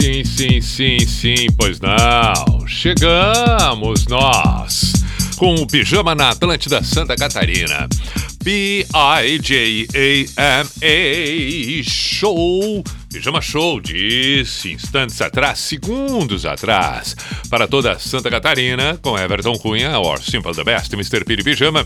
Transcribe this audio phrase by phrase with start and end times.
[0.00, 2.66] sim, sim, sim, sim, pois não.
[2.68, 4.92] Chegamos nós
[5.36, 7.88] com o Pijama na Atlântida Santa Catarina.
[8.44, 8.94] P-I-J-A-M-A
[11.82, 12.84] Show.
[13.12, 17.16] Pijama Show, disse instantes atrás, segundos atrás,
[17.50, 21.24] para toda Santa Catarina, com Everton Cunha, or Simple the Best, Mr.
[21.24, 21.84] Piri Pijama.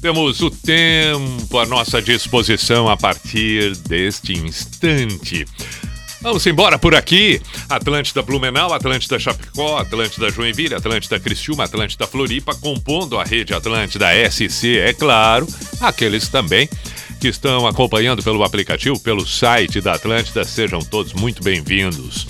[0.00, 5.46] Temos o tempo à nossa disposição a partir deste instante.
[6.22, 7.42] Vamos embora por aqui.
[7.68, 14.78] Atlântida Blumenau, Atlântida Chapecó, Atlântida Joinville, Atlântida Criciúma, Atlântida Floripa, compondo a rede Atlântida SC,
[14.78, 15.48] é claro.
[15.80, 16.68] Aqueles também
[17.20, 22.28] que estão acompanhando pelo aplicativo, pelo site da Atlântida, sejam todos muito bem-vindos.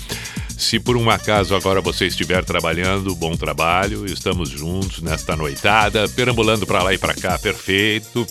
[0.57, 6.65] Se por um acaso agora você estiver trabalhando, bom trabalho, estamos juntos nesta noitada, perambulando
[6.65, 8.25] para lá e para cá, perfeito.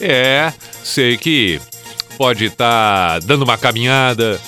[0.00, 0.52] É,
[0.82, 1.60] sei que
[2.16, 4.40] pode estar tá dando uma caminhada,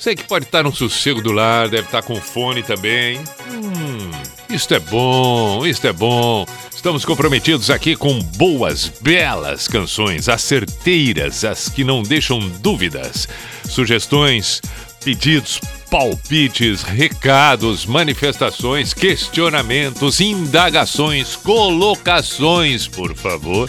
[0.00, 3.18] Sei que pode estar no sossego do lar, deve estar com fone também.
[3.50, 4.10] Hum,
[4.48, 6.46] isto é bom, isto é bom.
[6.74, 13.28] Estamos comprometidos aqui com boas, belas canções, as certeiras, as que não deixam dúvidas.
[13.68, 14.62] Sugestões,
[15.04, 23.68] pedidos, palpites, recados, manifestações, questionamentos, indagações, colocações, por favor.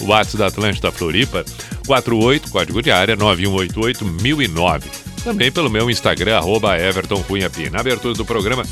[0.00, 1.44] WhatsApp da Atlântida Floripa,
[1.86, 7.50] 48, código de área 9188 1009 também pelo meu Instagram, arroba Everton Cunha.
[7.70, 8.64] Na abertura do programa,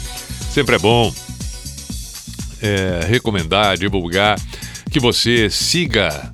[0.51, 1.13] sempre é bom
[2.61, 4.39] é, recomendar, divulgar
[4.91, 6.31] que você siga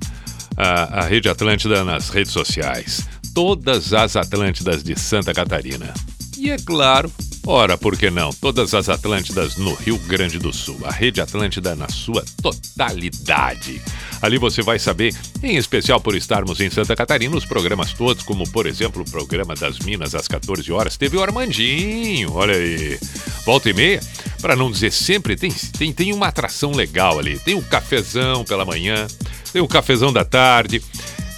[0.57, 3.07] a, a Rede Atlântida nas redes sociais.
[3.33, 5.93] Todas as Atlântidas de Santa Catarina.
[6.37, 7.11] E é claro,
[7.45, 8.31] ora, por que não?
[8.31, 10.79] Todas as Atlântidas no Rio Grande do Sul.
[10.83, 13.81] A Rede Atlântida na sua totalidade.
[14.21, 18.49] Ali você vai saber, em especial por estarmos em Santa Catarina, os programas todos, como
[18.49, 20.97] por exemplo o programa das Minas às 14 horas.
[20.97, 22.97] Teve o Armandinho, olha aí.
[23.45, 23.99] Volta e meia,
[24.41, 27.37] para não dizer sempre, tem, tem, tem uma atração legal ali.
[27.39, 29.07] Tem o cafezão pela manhã,
[29.53, 30.81] tem o cafezão da tarde.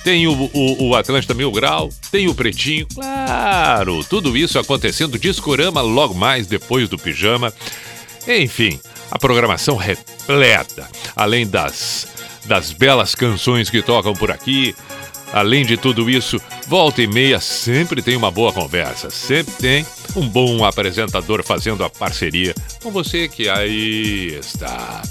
[0.07, 5.81] Tem o, o, o Atlântida Mil Grau, tem o Pretinho, claro, tudo isso acontecendo discorama
[5.81, 7.53] logo mais depois do pijama.
[8.25, 8.79] Enfim,
[9.12, 12.07] a programação repleta, além das
[12.46, 14.73] das belas canções que tocam por aqui.
[15.34, 19.85] Além de tudo isso, volta e meia sempre tem uma boa conversa, sempre tem
[20.16, 25.01] um bom apresentador fazendo a parceria com você que aí está.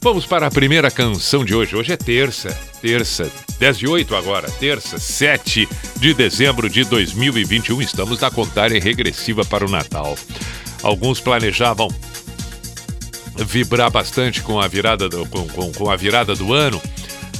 [0.00, 1.74] Vamos para a primeira canção de hoje.
[1.74, 2.48] Hoje é terça,
[2.80, 7.82] terça, 10 de 8 agora, terça, 7 de dezembro de 2021.
[7.82, 10.16] Estamos na contagem regressiva para o Natal.
[10.82, 11.88] Alguns planejavam
[13.36, 16.80] vibrar bastante com a virada do, com, com, com a virada do ano.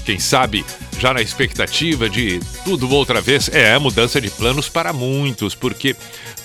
[0.05, 0.65] Quem sabe
[0.99, 3.49] já na expectativa de tudo outra vez.
[3.49, 5.95] É mudança de planos para muitos, porque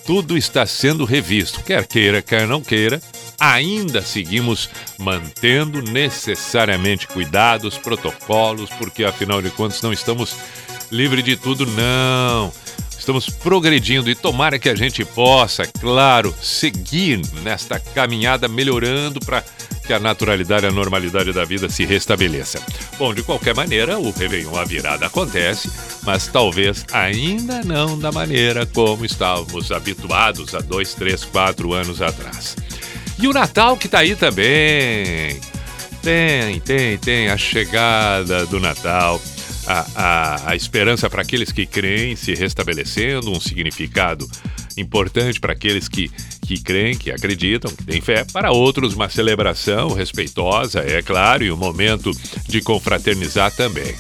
[0.06, 1.62] tudo está sendo revisto.
[1.64, 3.02] Quer queira, quer não queira,
[3.42, 4.70] ainda seguimos
[5.00, 10.36] mantendo necessariamente cuidados, protocolos, porque afinal de contas não estamos
[10.92, 12.54] livres de tudo, não.
[12.96, 19.44] Estamos progredindo e tomara que a gente possa, claro, seguir nesta caminhada melhorando para
[19.88, 22.64] que a naturalidade e a normalidade da vida se restabeleça.
[23.00, 25.72] Bom, de qualquer maneira, o Réveillon, a virada acontece,
[26.04, 32.56] mas talvez ainda não da maneira como estávamos habituados há dois, três, quatro anos atrás.
[33.22, 35.40] E o Natal que está aí também.
[36.02, 39.22] Tem, tem, tem a chegada do Natal
[39.68, 44.28] a, a, a esperança para aqueles que creem se restabelecendo, um significado
[44.78, 46.10] importante para aqueles que,
[46.42, 51.52] que creem, que acreditam, que têm fé, para outros uma celebração respeitosa, é claro, e
[51.52, 52.12] um momento
[52.48, 53.94] de confraternizar também.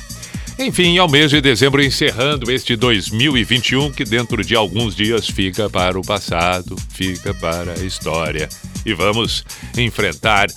[0.59, 5.99] Enfim, ao mês de dezembro encerrando este 2021 que dentro de alguns dias fica para
[5.99, 8.47] o passado, fica para a história.
[8.85, 9.43] E vamos
[9.77, 10.47] enfrentar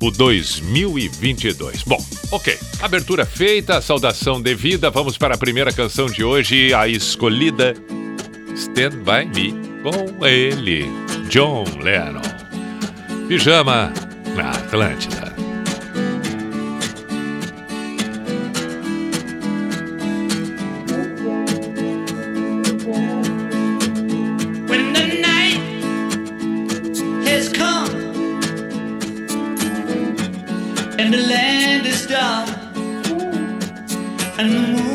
[0.00, 1.82] o 2022.
[1.84, 2.58] Bom, ok.
[2.80, 4.90] Abertura feita, saudação devida.
[4.90, 7.74] Vamos para a primeira canção de hoje, a escolhida
[8.54, 10.86] Stand By Me, com ele,
[11.28, 12.22] John Lennon.
[13.28, 13.92] Pijama
[14.36, 15.33] na Atlântida.
[34.44, 34.93] and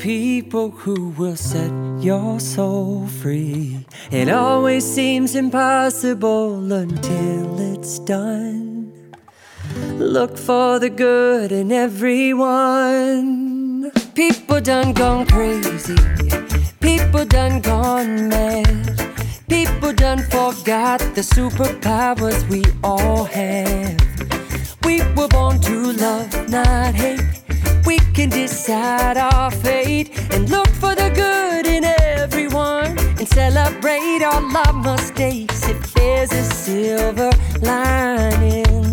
[0.00, 3.84] people who will set your soul free.
[4.10, 8.94] It always seems impossible until it's done.
[9.98, 13.10] Look for the good in everyone.
[14.14, 15.98] People done gone crazy.
[16.80, 18.98] People done gone mad.
[19.50, 24.00] People done forgot the superpowers we all have.
[24.82, 27.39] We were born to love, not hate
[27.90, 34.44] we can decide our fate and look for the good in everyone and celebrate all
[34.64, 38.84] our mistakes if there's a silver lining.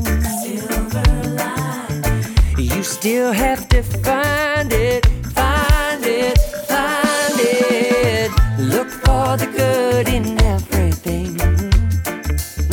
[0.41, 1.09] Silver
[1.41, 2.23] lining.
[2.57, 5.05] You still have to find it,
[5.39, 6.39] find it,
[6.71, 8.31] find it.
[8.73, 10.25] Look for the good in
[10.55, 11.35] everything.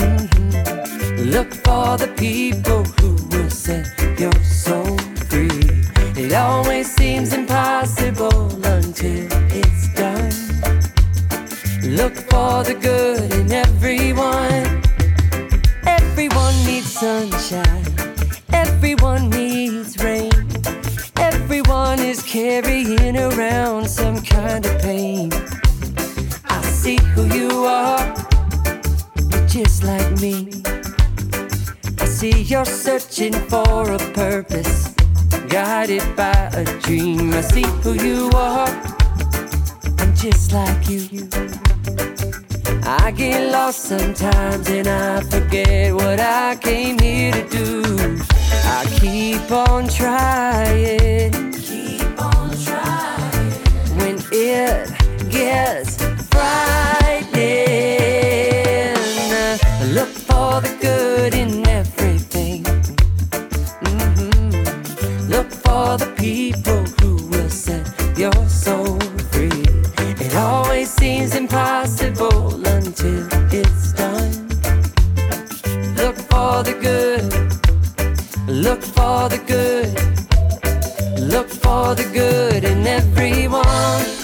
[0.00, 1.31] Mm-hmm.
[1.35, 3.87] Look for the people who will set
[4.19, 5.13] your soul
[6.35, 10.33] it always seems impossible until it's done.
[11.95, 14.83] Look for the good in everyone.
[15.87, 17.87] Everyone needs sunshine.
[18.53, 20.33] Everyone needs rain.
[21.19, 25.31] Everyone is carrying around some kind of pain.
[26.47, 28.12] I see who you are.
[29.31, 30.50] You're just like me.
[32.00, 34.95] I see you're searching for a purpose
[35.49, 37.33] guided by a dream.
[37.33, 38.69] I see who you are.
[39.99, 41.28] I'm just like you.
[42.87, 47.83] I get lost sometimes and I forget what I came here to do.
[48.64, 51.52] I keep on trying.
[51.52, 53.50] Keep on trying.
[53.99, 54.90] When it
[55.31, 55.97] gets
[56.28, 57.45] frightening,
[59.81, 61.13] I look for the good
[66.25, 68.99] people who will set your soul
[69.31, 69.64] free.
[70.25, 74.33] It always seems impossible until it's done.
[76.00, 77.31] Look for the good,
[78.49, 79.93] look for the good,
[81.21, 84.24] look for the good in everyone.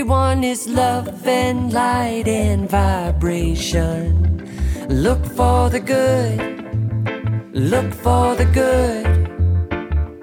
[0.00, 4.10] Is love and light and vibration.
[4.88, 9.14] Look for the good, look for the good,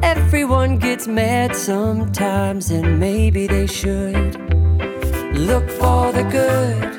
[0.04, 4.36] Everyone gets mad sometimes, and maybe they should.
[5.36, 6.92] Look for the good,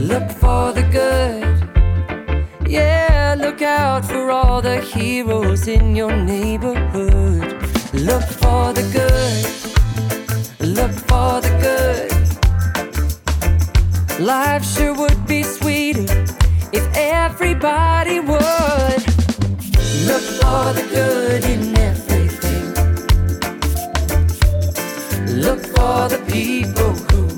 [0.00, 2.68] look for the good.
[2.68, 7.52] Yeah, look out for all the heroes in your neighborhood.
[7.92, 9.63] Look for the good,
[10.74, 12.10] look for the good.
[14.20, 16.06] Life sure would be sweeter
[16.72, 19.00] if everybody would
[20.08, 22.66] look for the good in everything.
[25.46, 27.33] Look for the people who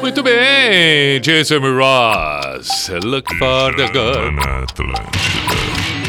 [0.00, 2.90] Muito bem, Jason Ross.
[3.04, 4.36] Look for the good.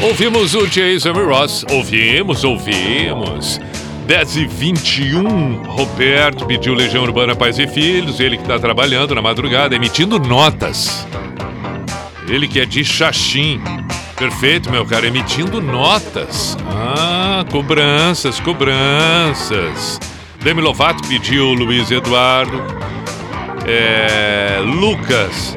[0.02, 1.64] Ouvimos o Jason Ross.
[1.70, 3.60] Ouvimos, ouvimos.
[4.06, 8.20] 10 e 21 Roberto pediu Legião Urbana Pais e Filhos.
[8.20, 11.06] Ele que está trabalhando na madrugada, emitindo notas.
[12.28, 13.60] Ele que é de Xaxim.
[14.16, 16.56] Perfeito, meu cara, emitindo notas.
[16.68, 19.98] Ah, cobranças, cobranças.
[20.44, 22.62] Demi Lovato pediu Luiz Eduardo.
[23.66, 25.56] É, Lucas.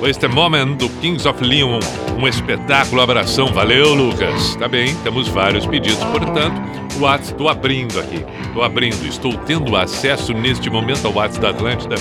[0.00, 1.80] Waste a Moment do Kings of Leon.
[2.18, 3.48] Um espetáculo, abração.
[3.48, 4.56] Valeu, Lucas.
[4.56, 6.02] Tá bem, temos vários pedidos.
[6.04, 6.58] Portanto,
[6.96, 8.24] o WhatsApp, estou abrindo aqui.
[8.46, 9.06] Estou abrindo.
[9.06, 11.96] Estou tendo acesso neste momento ao WhatsApp da Atlântida.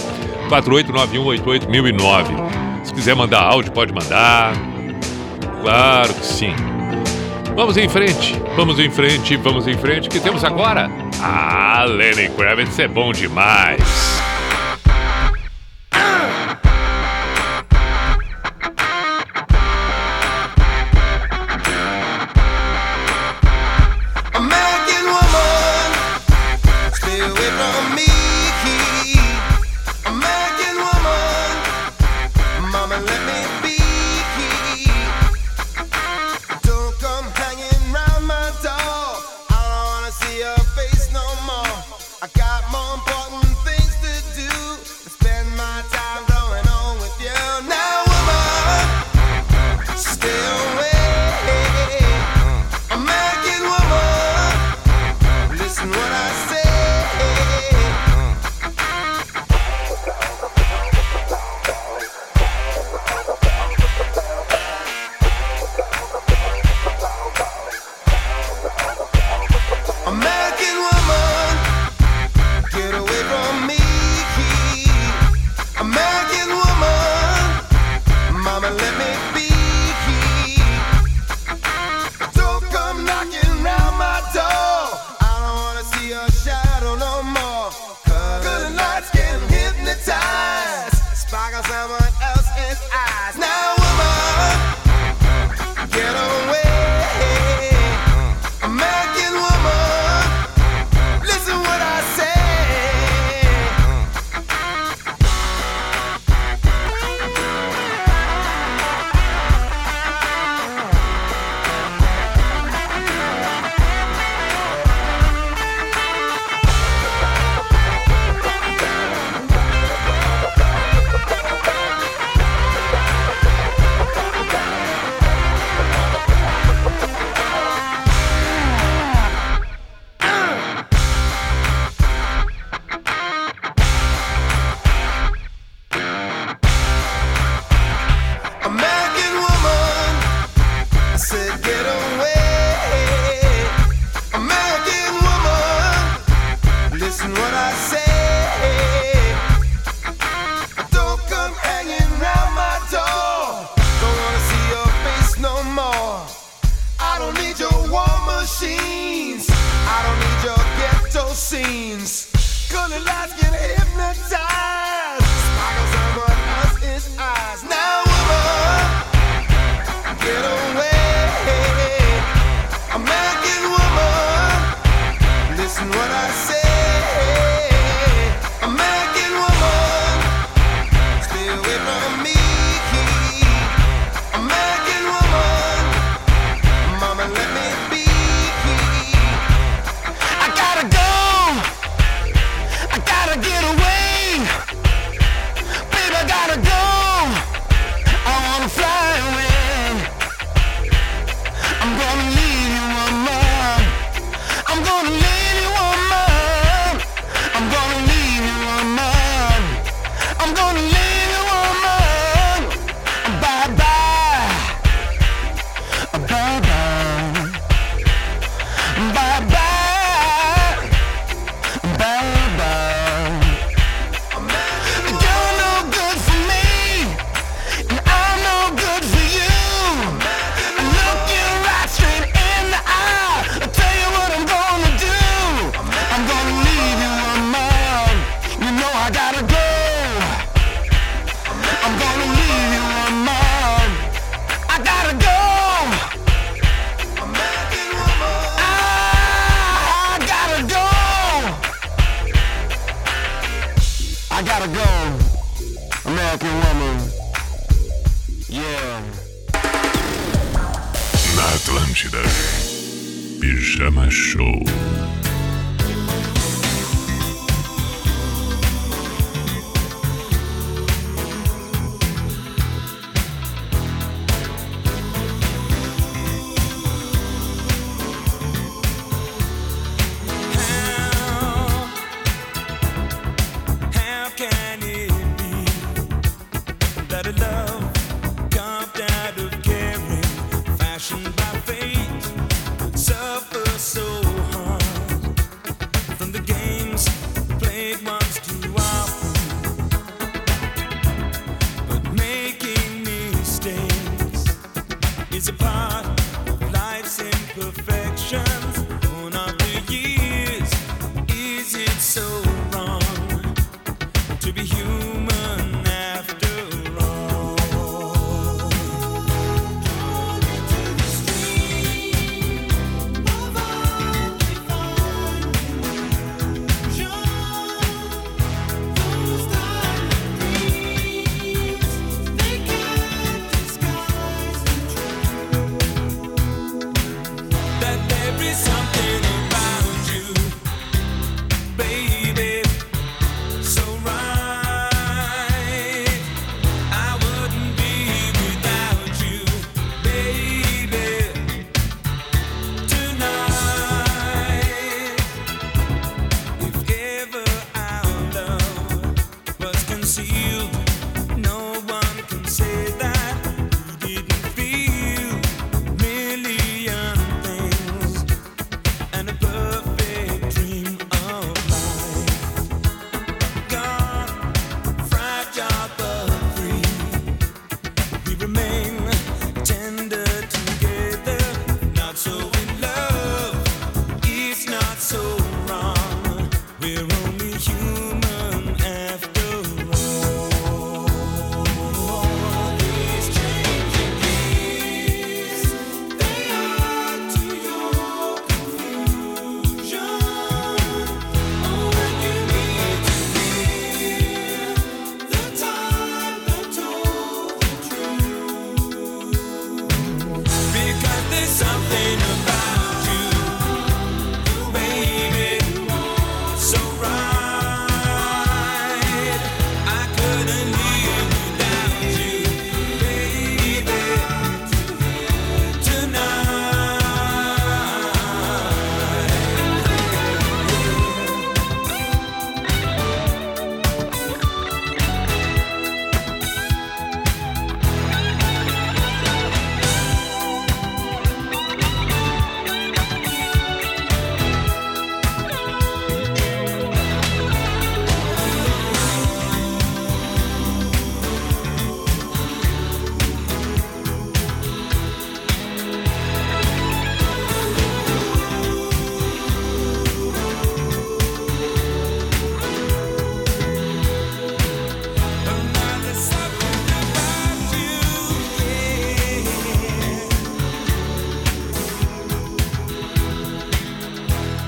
[0.49, 2.85] 489188009.
[2.85, 4.53] Se quiser mandar áudio, pode mandar.
[5.61, 6.55] Claro que sim.
[7.55, 10.09] Vamos em frente, vamos em frente, vamos em frente.
[10.09, 10.89] Que temos agora?
[11.21, 13.79] Ah, Lenny Kravitz é bom demais.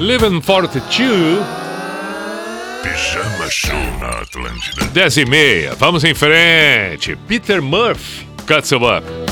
[0.05, 1.43] Living 42.
[2.83, 4.85] Pijama Show na Atlântida.
[4.93, 7.15] 10 e meia, vamos em frente.
[7.27, 9.24] Peter Murphy, Cut some Up.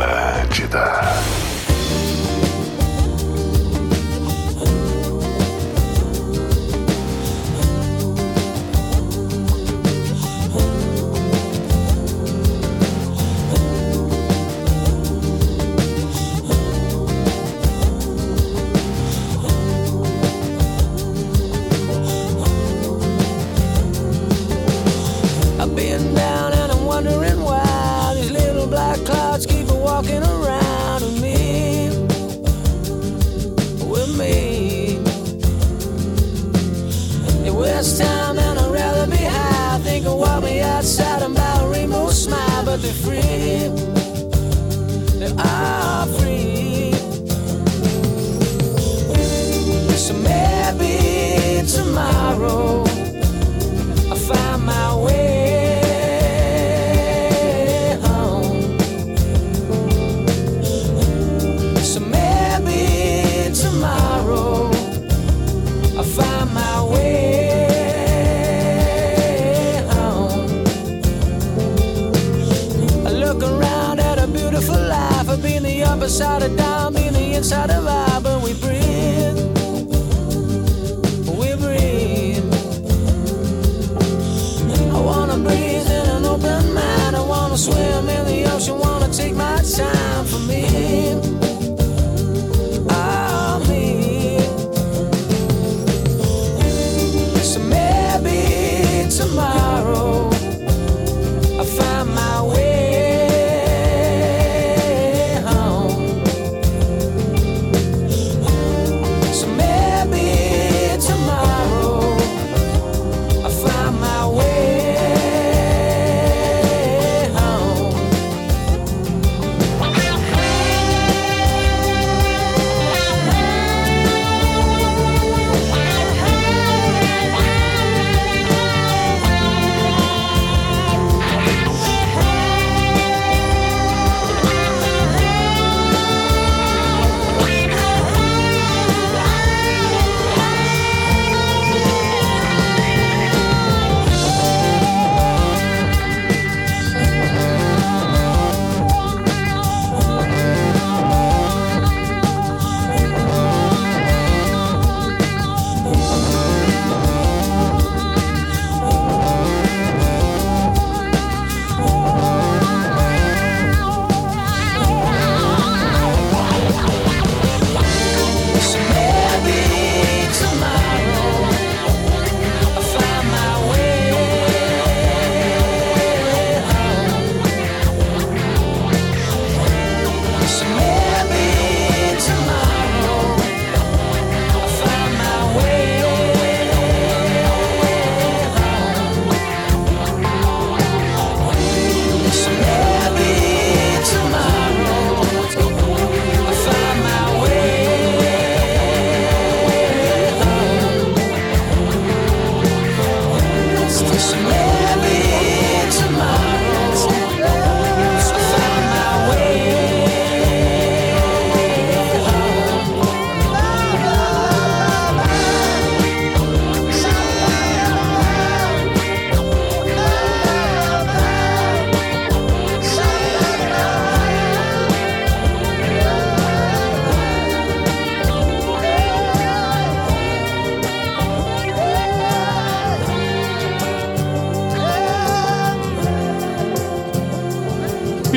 [0.00, 1.39] Atlântida.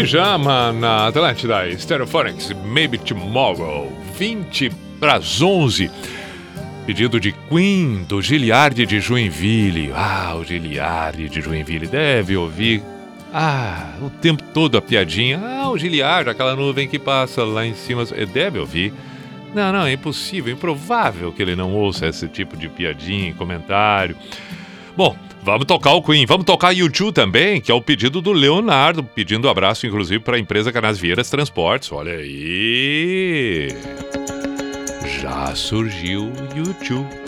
[0.04, 5.89] Pijama na Atlântida, Stereophonics, Maybe Tomorrow, 20 para as 11.
[6.86, 9.93] Pedido de Queen, do Giliardi de Joinville.
[9.95, 12.84] Ah, o Giliardi de Joinville deve ouvir.
[13.34, 15.39] Ah, o tempo todo a piadinha.
[15.41, 18.04] Ah, o Giliardi, aquela nuvem que passa lá em cima.
[18.04, 18.93] Deve ouvir.
[19.56, 24.18] Não, não, é impossível, improvável que ele não ouça esse tipo de piadinha, comentário.
[24.97, 29.04] Bom, Vamos tocar o Queen, vamos tocar U2 também, que é o pedido do Leonardo,
[29.04, 31.91] pedindo abraço, inclusive, para a empresa Canas Vieiras Transportes.
[31.91, 33.68] Olha aí!
[35.22, 37.22] Já surgiu o YouTube.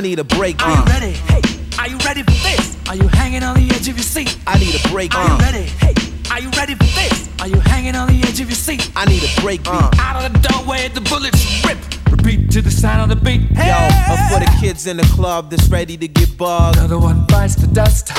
[0.00, 0.66] I need a break.
[0.66, 1.12] Are you ready?
[1.12, 1.42] Hey,
[1.78, 2.74] are you ready for this?
[2.88, 4.34] Are you hanging on the edge of your seat?
[4.46, 5.14] I need a break.
[5.14, 5.64] Are you ready?
[5.64, 5.92] Hey,
[6.30, 7.28] are you ready for this?
[7.38, 8.90] Are you hanging on the edge of your seat?
[8.96, 9.72] I need a break beat.
[10.00, 11.76] Out of the doorway, the bullets rip.
[12.10, 13.42] Repeat to the sound of the beat.
[13.54, 16.78] Hey, Yo, uh, for the kids in the club that's ready to get bugged.
[16.78, 18.10] another one bites the dust.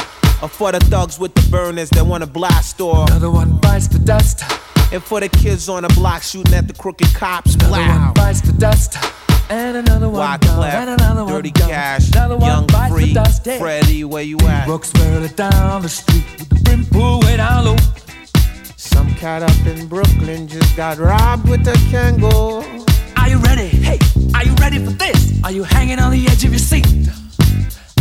[0.44, 3.10] Or for the thugs with the burners that wanna blast off.
[3.10, 4.44] Another one bites the dust.
[4.94, 7.56] And for the kids on the block shooting at the crooked cops.
[7.56, 8.98] Another one bites the dust.
[9.52, 10.64] And another one gone.
[10.66, 11.68] And another one Dirty gone.
[11.68, 13.46] Cash, Another one Young bites Free, the dust.
[13.46, 13.60] Yeah.
[13.60, 14.66] Freddie, where you at?
[14.66, 17.76] Brooks barely down the street with the brim pulled way down low.
[18.78, 22.64] Some cat up in Brooklyn just got robbed with a Kangol.
[23.18, 23.68] Are you ready?
[23.68, 24.00] Hey,
[24.34, 25.44] are you ready for this?
[25.44, 26.88] Are you hanging on the edge of your seat?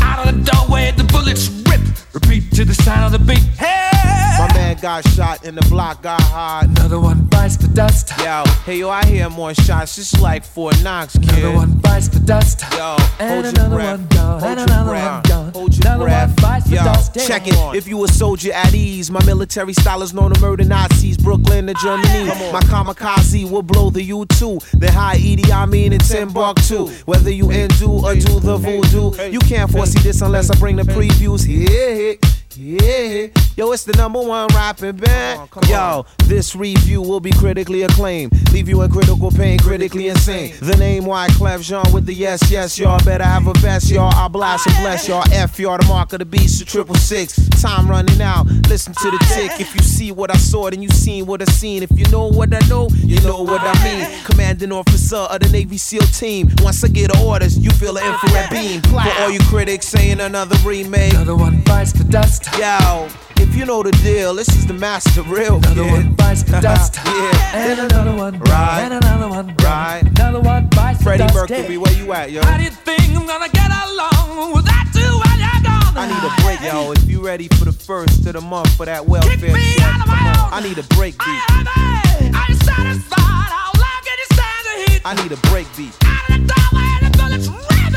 [0.02, 1.80] Out of the doorway, the bullets rip.
[2.14, 3.42] Repeat to the sound of the beat.
[3.58, 3.90] Hey,
[4.38, 6.64] My man got shot and the block got hot.
[6.64, 8.10] another one bites the dust.
[8.20, 9.98] Yo, hey yo, I hear more shots.
[9.98, 11.28] It's like Fort Knox, kid.
[11.30, 12.62] Another one bites the dust.
[12.72, 13.98] Yo, And hold your another breath.
[14.00, 14.40] one gone.
[14.40, 15.12] Hold And your another breath.
[15.12, 15.52] one gone.
[15.52, 16.28] Hold your Another breath.
[16.28, 17.16] one bites the Yo, dust.
[17.16, 17.26] Yeah.
[17.26, 17.54] check it.
[17.76, 21.66] If you a soldier at ease, my military style is known to murder Nazis, Brooklyn
[21.66, 22.24] to Germany.
[22.50, 24.78] My kamikaze will blow the U2.
[24.78, 26.86] Then high Edie, I mean it's in Timbuktu.
[27.04, 30.84] Whether you undo or do the voodoo, you can't foresee this unless I bring the
[30.84, 31.44] previews.
[31.46, 32.14] Yeah.
[32.56, 35.48] Yeah, yo, it's the number one rapping band.
[35.68, 38.32] Yo, this review will be critically acclaimed.
[38.52, 40.54] Leave you in critical pain, critically insane.
[40.60, 44.12] The name Wyclef Jean with the yes, yes, y'all better have a best, y'all.
[44.12, 45.22] I blast and bless y'all.
[45.32, 47.38] F y'all, the mark of the beast, the triple six.
[47.62, 49.60] Time running out, listen to the tick.
[49.60, 51.84] If you see what I saw, then you seen what I seen.
[51.84, 54.24] If you know what I know, you know what I mean.
[54.24, 56.48] Commanding officer of the Navy SEAL team.
[56.58, 58.82] Once I get orders, you feel an infrared beam.
[58.82, 61.12] For all you critics saying another remake.
[61.14, 62.39] Another one bites the dust.
[62.58, 65.92] Yo, if you know the deal, this is the master real Another kid.
[65.92, 66.96] one bites the dust.
[67.04, 67.56] yeah.
[67.70, 68.38] And another one.
[68.40, 68.80] Right.
[68.84, 69.54] And another one.
[69.56, 70.02] Right.
[70.04, 71.50] Another one bites Freddie the dust.
[71.50, 72.42] Mercury, where you at, yo?
[72.42, 75.96] How do you think I'm gonna get along without you while you're gone?
[75.96, 76.92] I need a break, yo.
[76.92, 79.86] If you ready for the first of the month for that welfare Kick me check,
[79.86, 80.52] out of my own.
[80.52, 81.26] I need a break beat.
[81.28, 82.36] Are you ready?
[82.36, 83.50] Are you satisfied?
[83.52, 85.00] How long can you stand the heat?
[85.04, 85.92] I need a break beat.
[86.04, 87.92] Out of the doorway, the bullets rip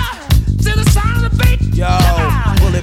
[0.64, 1.76] to the sound of the beat.
[1.76, 1.88] Yo.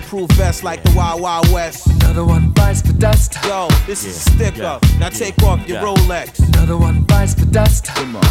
[0.00, 1.86] Bulletproof vest like the Wild Wild West.
[1.86, 3.34] Another one bites the dust.
[3.44, 4.82] Yo, this is a stick up.
[4.98, 6.38] Now take off your Rolex.
[6.54, 7.88] Another one bites the dust.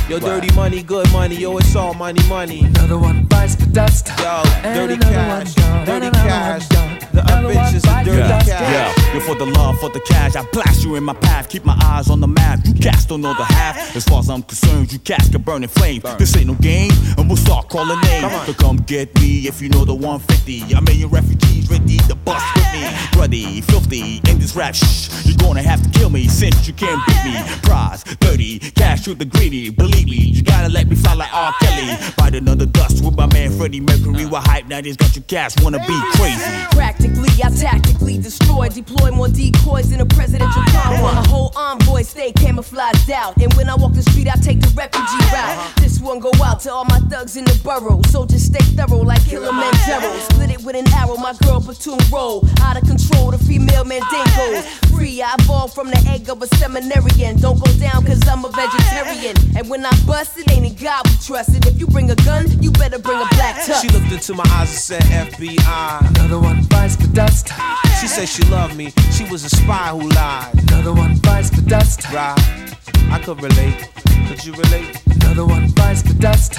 [0.09, 1.36] Yo, dirty money, good money.
[1.36, 2.61] Yo, it's all money, money.
[2.65, 4.07] Another one bites the dust.
[4.20, 6.70] Yo, And dirty cash, one dirty And cash.
[6.70, 6.88] one gone.
[7.20, 8.47] The one unvicious dirty cash.
[8.47, 11.49] Yeah, yo, for the love, for the cash, I blast you in my path.
[11.49, 12.59] Keep my eyes on the map.
[12.65, 13.95] You cats don't know the half.
[13.95, 16.03] As far as I'm concerned, you cats can burn in flames.
[16.17, 18.32] This ain't no game, and we'll start calling names.
[18.45, 20.74] So come get me if you know the 150.
[20.74, 22.88] A million refugees ready to bust with me.
[23.13, 25.26] Bloody, filthy, in this rap shh.
[25.26, 27.59] You're gonna have to kill me since you can't beat me.
[27.63, 29.70] Prize, dirty, cash to the greedy.
[29.70, 31.53] Believe me, you gotta let me fly like R.
[31.61, 31.97] Kelly.
[32.17, 34.26] Bite another dust with my man Freddie Mercury.
[34.26, 37.09] We're hype now, this got you cats wanna be crazy.
[37.10, 41.14] Practically, I tactically destroy, deploy more decoys than a presidential convoy.
[41.14, 44.70] My whole envoy stay camouflaged out, and when I walk the street, I take the
[44.76, 45.76] refugee route.
[45.78, 49.24] This one go out to all my thugs in the borough, soldiers stay thorough like
[49.26, 50.20] Kilimanjaro.
[50.30, 52.47] Split it with an arrow, my girl platoon roll.
[52.62, 54.62] Out of control, the female mandingo.
[54.93, 57.39] Free, I evolved from the egg of a seminarian.
[57.39, 59.36] Don't go down, cause I'm a vegetarian.
[59.57, 61.49] And when I bust, it ain't in God we trust.
[61.49, 63.82] And if you bring a gun, you better bring a black tux.
[63.82, 66.10] She looked into my eyes and said FBI.
[66.10, 67.49] Another one bites the dust.
[67.99, 68.91] She said she loved me.
[69.11, 70.53] She was a spy who lied.
[70.69, 72.09] Another one bites the dust.
[72.11, 72.35] Right.
[73.11, 73.89] I could relate.
[74.27, 75.01] Could you relate?
[75.21, 76.53] Another one bites the dust.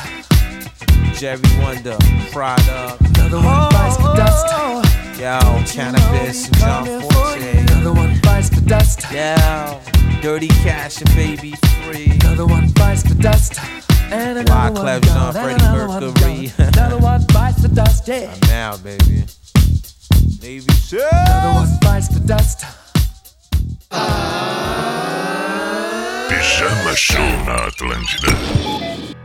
[1.14, 1.98] Jerry Wonder,
[2.32, 3.00] fried up.
[3.00, 4.46] Another one oh, bites the dust.
[4.50, 5.00] Oh, oh.
[5.20, 7.58] Yo, cannabis and John Forte.
[7.58, 9.02] Another one bites the dust.
[9.12, 9.80] Yo,
[10.22, 11.52] dirty cash and baby
[11.84, 12.10] free.
[12.20, 13.58] Another one bites the dust.
[14.10, 15.34] And another one Wyclef gone.
[15.34, 16.52] Jean, Freddie Mercury.
[16.58, 17.90] Another one bites the dust.
[18.08, 18.34] Yeah.
[18.48, 19.24] Now, baby.
[20.42, 22.64] Navy Another one bites the dust.
[26.28, 29.19] Pijama Show na Atlântida.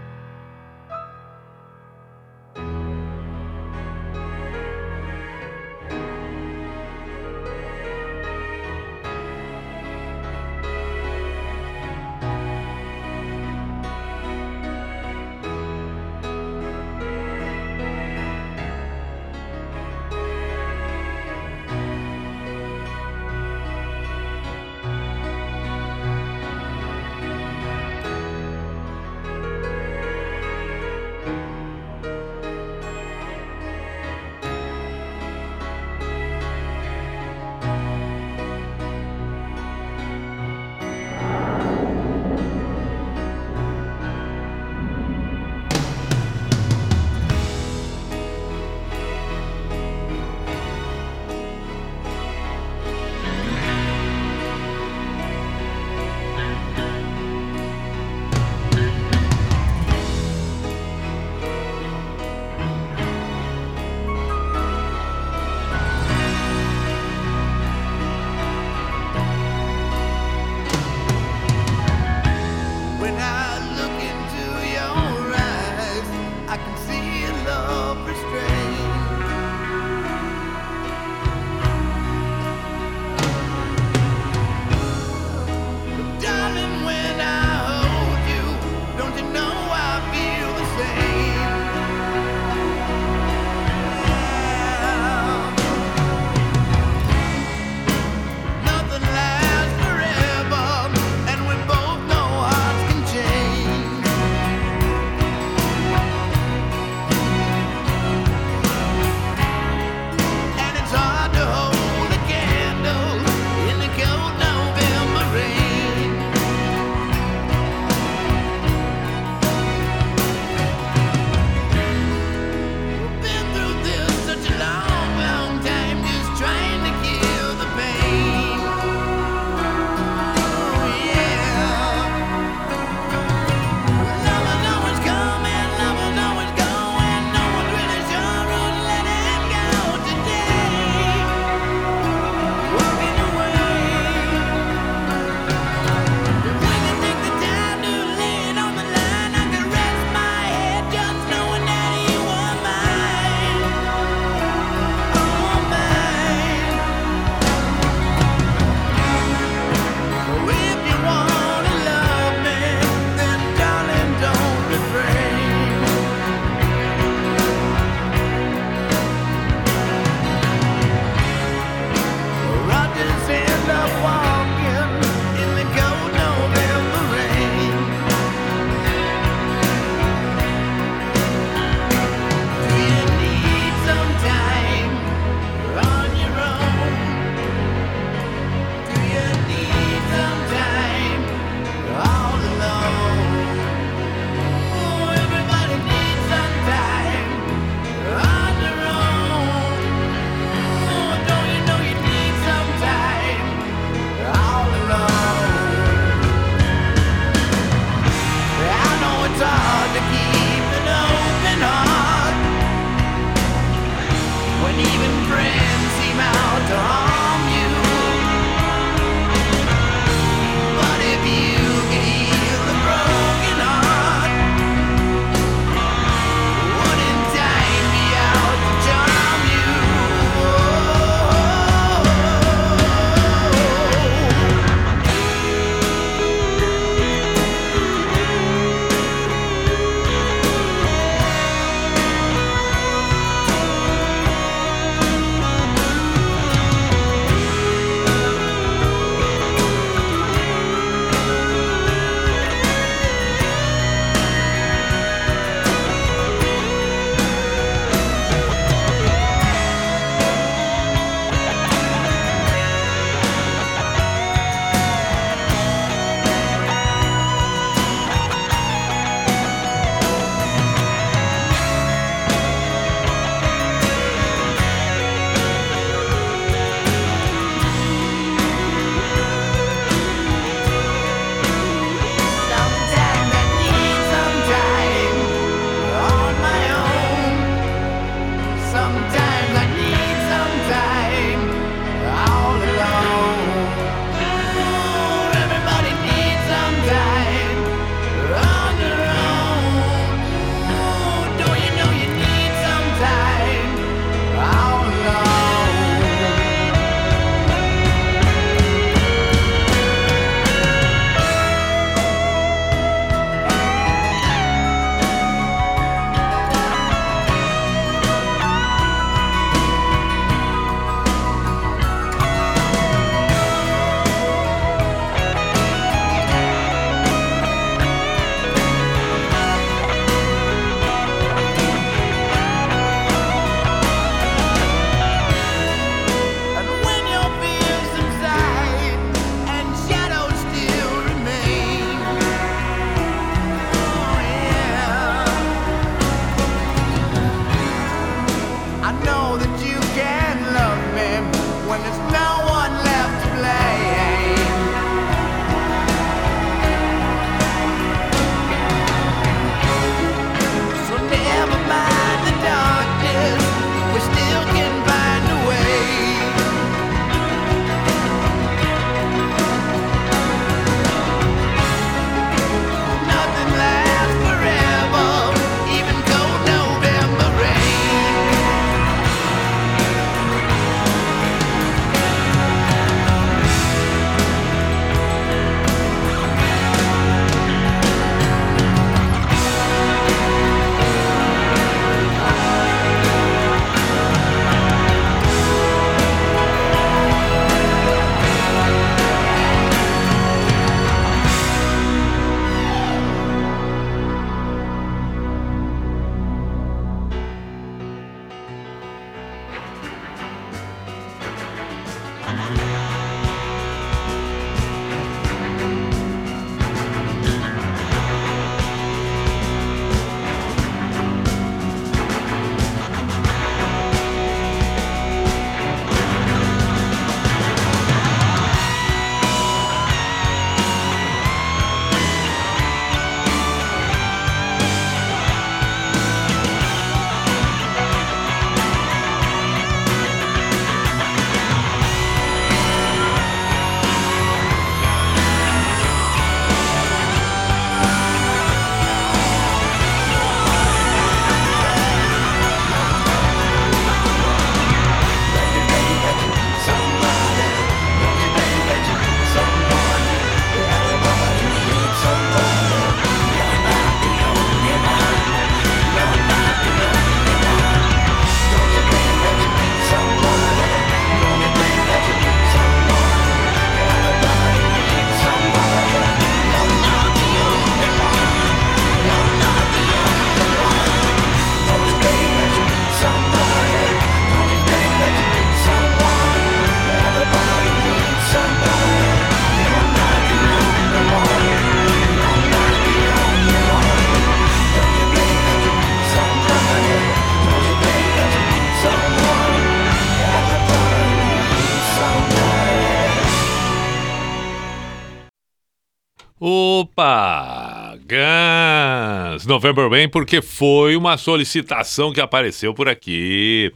[509.55, 513.71] November Rain, porque foi uma solicitação que apareceu por aqui.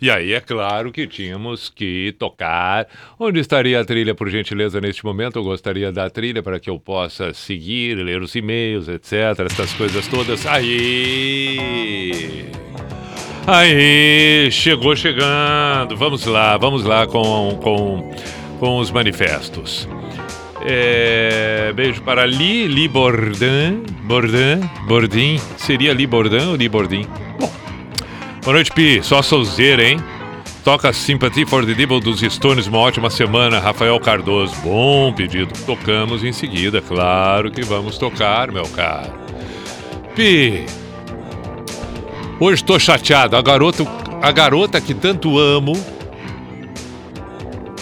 [0.00, 2.86] E aí, é claro que tínhamos que tocar.
[3.18, 5.38] Onde estaria a trilha, por gentileza, neste momento?
[5.38, 9.12] Eu gostaria da trilha para que eu possa seguir, ler os e-mails, etc.
[9.46, 10.46] Essas coisas todas.
[10.46, 12.50] Aí!
[13.46, 14.50] Aí!
[14.50, 15.96] Chegou chegando!
[15.96, 18.10] Vamos lá, vamos lá com, com,
[18.58, 19.88] com os manifestos.
[20.64, 25.40] É, beijo para Li, Li Bordin, Bordin, Bordin.
[25.56, 27.06] Seria Li Bordin ou Li Bordin?
[27.38, 27.50] Bom.
[28.42, 29.00] Boa noite, Pi.
[29.02, 30.00] Só solzeira, hein?
[30.64, 33.58] Toca Sympathy for the Devil dos Stones, uma ótima semana.
[33.58, 35.52] Rafael Cardoso, bom pedido.
[35.66, 39.12] Tocamos em seguida, claro que vamos tocar, meu caro.
[40.14, 40.64] Pi,
[42.38, 43.36] hoje estou chateado.
[43.36, 43.84] A garota,
[44.22, 45.72] a garota que tanto amo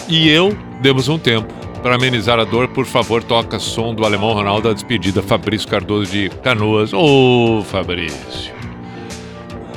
[0.09, 1.60] e eu demos um tempo.
[1.81, 5.23] Para amenizar a dor, por favor, toca som do alemão Ronaldo a despedida.
[5.23, 6.93] Fabrício Cardoso de Canoas.
[6.93, 8.53] Ô, oh, Fabrício.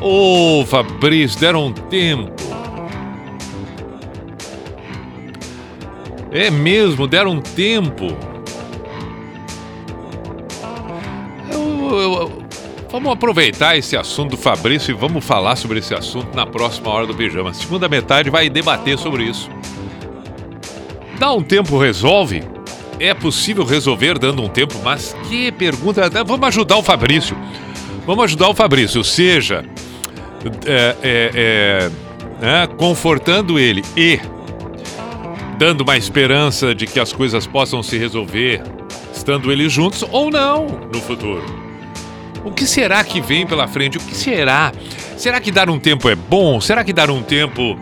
[0.03, 2.35] Ô, oh, Fabrício, deram um tempo.
[6.31, 8.09] É mesmo, deram um tempo.
[11.51, 12.45] Eu, eu,
[12.91, 17.07] vamos aproveitar esse assunto do Fabrício e vamos falar sobre esse assunto na próxima hora
[17.07, 17.55] do pijama.
[17.55, 19.49] Segunda metade vai debater sobre isso.
[21.19, 22.43] Dá um tempo resolve?
[22.99, 26.09] É possível resolver dando um tempo, mas que pergunta.
[26.25, 27.37] Vamos ajudar o Fabrício.
[28.07, 29.65] Vamos ajudar o Fabrício, seja
[30.67, 31.91] é, é, é,
[32.41, 34.21] né, confortando ele e
[35.59, 38.63] dando uma esperança de que as coisas possam se resolver,
[39.13, 41.43] estando eles juntos ou não no futuro.
[42.45, 43.97] O que será que vem pela frente?
[43.97, 44.71] O que será?
[45.17, 46.61] Será que dar um tempo é bom?
[46.61, 47.79] Será que dar um tempo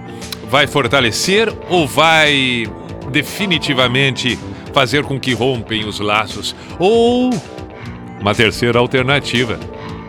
[0.48, 2.64] vai fortalecer ou vai
[3.12, 4.38] definitivamente
[4.72, 6.56] fazer com que rompem os laços.
[6.78, 7.30] Ou
[8.20, 9.60] uma terceira alternativa.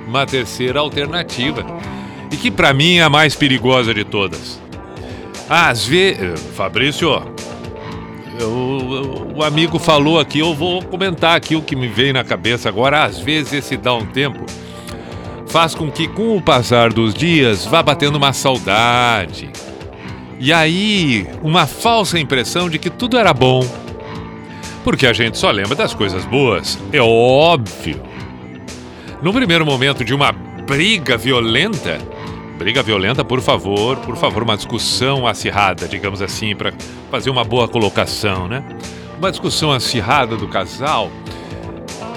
[0.07, 1.65] Uma terceira alternativa.
[2.31, 4.59] E que para mim é a mais perigosa de todas.
[5.49, 6.41] Às vezes.
[6.55, 7.21] Fabrício,
[8.39, 12.69] eu, o amigo falou aqui, eu vou comentar aqui o que me veio na cabeça
[12.69, 13.03] agora.
[13.03, 14.45] Às vezes esse dá um tempo
[15.47, 19.51] faz com que, com o passar dos dias, vá batendo uma saudade
[20.45, 23.65] e aí, uma falsa impressão de que tudo era bom.
[24.83, 28.03] Porque a gente só lembra das coisas boas, é óbvio.
[29.21, 31.97] No primeiro momento de uma briga violenta,
[32.57, 36.73] briga violenta, por favor, por favor, uma discussão acirrada, digamos assim, para
[37.09, 38.65] fazer uma boa colocação, né?
[39.17, 41.09] Uma discussão acirrada do casal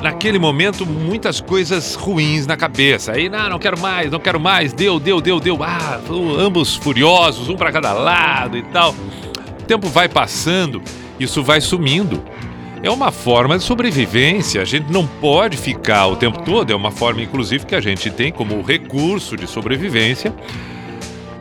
[0.06, 3.10] naquele momento, muitas coisas ruins na cabeça.
[3.10, 5.64] Aí, não, não quero mais, não quero mais, deu, deu, deu, deu.
[5.64, 6.00] Ah,
[6.38, 8.94] ambos furiosos, um para cada lado e tal.
[9.60, 10.80] O tempo vai passando,
[11.18, 12.22] isso vai sumindo.
[12.84, 14.62] É uma forma de sobrevivência.
[14.62, 16.72] A gente não pode ficar o tempo todo.
[16.72, 20.32] É uma forma, inclusive, que a gente tem como recurso de sobrevivência.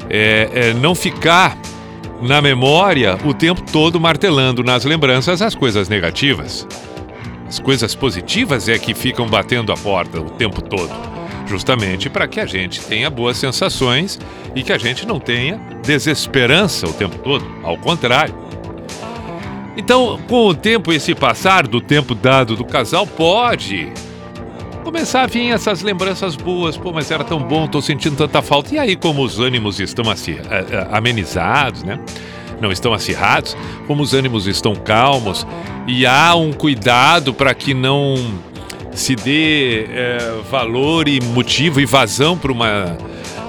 [0.09, 1.55] É, é não ficar
[2.19, 6.67] na memória o tempo todo martelando nas lembranças as coisas negativas.
[7.47, 10.91] As coisas positivas é que ficam batendo a porta o tempo todo,
[11.45, 14.19] justamente para que a gente tenha boas sensações
[14.55, 17.45] e que a gente não tenha desesperança o tempo todo.
[17.63, 18.33] Ao contrário.
[19.77, 23.91] Então, com o tempo, esse passar do tempo dado do casal, pode
[24.83, 26.77] começar a vir essas lembranças boas.
[26.77, 28.73] Pô, mas era tão bom, tô sentindo tanta falta.
[28.73, 30.37] E aí, como os ânimos estão assim,
[30.91, 31.99] amenizados, né?
[32.59, 33.55] Não estão acirrados,
[33.87, 35.45] como os ânimos estão calmos
[35.87, 38.15] e há um cuidado para que não
[38.93, 40.17] se dê é,
[40.49, 42.97] valor e motivo e vazão para uma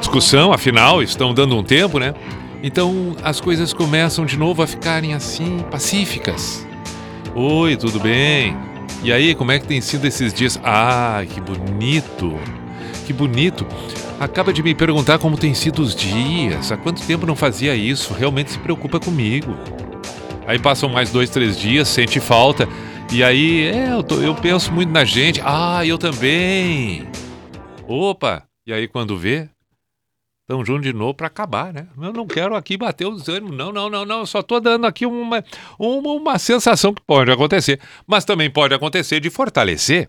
[0.00, 2.14] discussão, afinal, estão dando um tempo, né?
[2.62, 6.66] Então as coisas começam de novo a ficarem assim, pacíficas.
[7.34, 8.56] Oi, tudo bem?
[9.02, 10.58] E aí, como é que tem sido esses dias?
[10.64, 12.34] Ah, que bonito!
[13.06, 13.66] Que bonito!
[14.18, 16.72] Acaba de me perguntar como tem sido os dias.
[16.72, 18.14] Há quanto tempo não fazia isso?
[18.14, 19.54] Realmente se preocupa comigo.
[20.46, 22.66] Aí passam mais dois, três dias, sente falta.
[23.12, 25.40] E aí, é, eu, tô, eu penso muito na gente.
[25.44, 27.06] Ah, eu também.
[27.86, 28.44] Opa!
[28.66, 29.48] E aí, quando vê,
[30.42, 31.86] estão juntos de novo para acabar, né?
[32.00, 34.24] Eu não quero aqui bater os ânimos, não, não, não, não.
[34.24, 35.44] Só estou dando aqui uma,
[35.78, 37.80] uma, uma sensação que pode acontecer.
[38.06, 40.08] Mas também pode acontecer de fortalecer.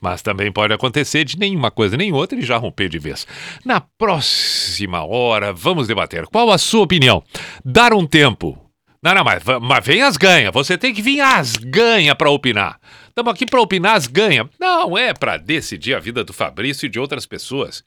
[0.00, 3.26] Mas também pode acontecer de nenhuma coisa nem outra e já romper de vez.
[3.64, 6.26] Na próxima hora, vamos debater.
[6.26, 7.22] Qual a sua opinião?
[7.64, 8.58] Dar um tempo.
[9.02, 10.50] Não, não, mas, mas vem as ganha.
[10.50, 12.78] Você tem que vir as ganha para opinar.
[13.08, 14.48] Estamos aqui para opinar as ganha.
[14.58, 17.84] Não é para decidir a vida do Fabrício e de outras pessoas.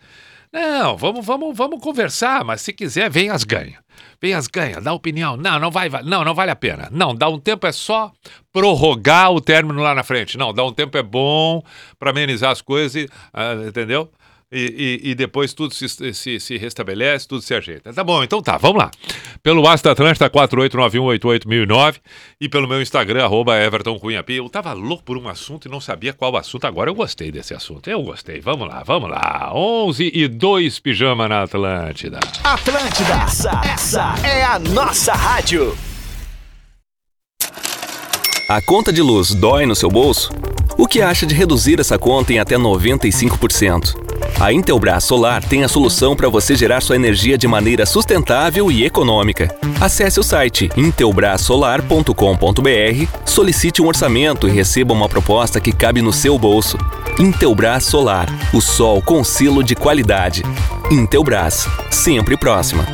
[0.57, 3.77] Não, vamos, vamos, vamos conversar, mas se quiser, vem as ganha.
[4.19, 5.37] Vem as ganha, dá opinião.
[5.37, 6.89] Não, não vai, não, não vale a pena.
[6.91, 8.11] Não, dá um tempo é só
[8.51, 10.35] prorrogar o término lá na frente.
[10.35, 11.61] Não, dá um tempo é bom
[11.99, 14.09] para amenizar as coisas, uh, entendeu?
[14.49, 17.93] E, e, e, depois tudo se, se, se, restabelece, tudo se ajeita.
[17.93, 18.89] Tá bom, então tá, vamos lá.
[19.43, 21.95] Pelo WhatsApp Atlântica 489188009
[22.39, 24.39] e pelo meu Instagram, arroba Everton Cunha P.
[24.39, 26.65] Eu tava louco por um assunto e não sabia qual assunto.
[26.65, 27.89] Agora eu gostei desse assunto.
[27.89, 28.39] Eu gostei.
[28.39, 29.51] Vamos lá, vamos lá.
[29.53, 32.19] 11 e 2 pijama na Atlântida.
[32.41, 35.77] Atlântida, essa, essa é a nossa rádio.
[38.49, 40.31] A conta de luz dói no seu bolso?
[40.77, 43.95] O que acha de reduzir essa conta em até 95%?
[44.39, 48.85] A Intelbras Solar tem a solução para você gerar sua energia de maneira sustentável e
[48.85, 49.49] econômica.
[49.81, 56.37] Acesse o site intelbrasolar.com.br, solicite um orçamento e receba uma proposta que cabe no seu
[56.37, 56.77] bolso.
[57.19, 60.43] Intelbras Solar, o sol com selo de qualidade.
[60.91, 62.85] Intelbras, sempre próxima.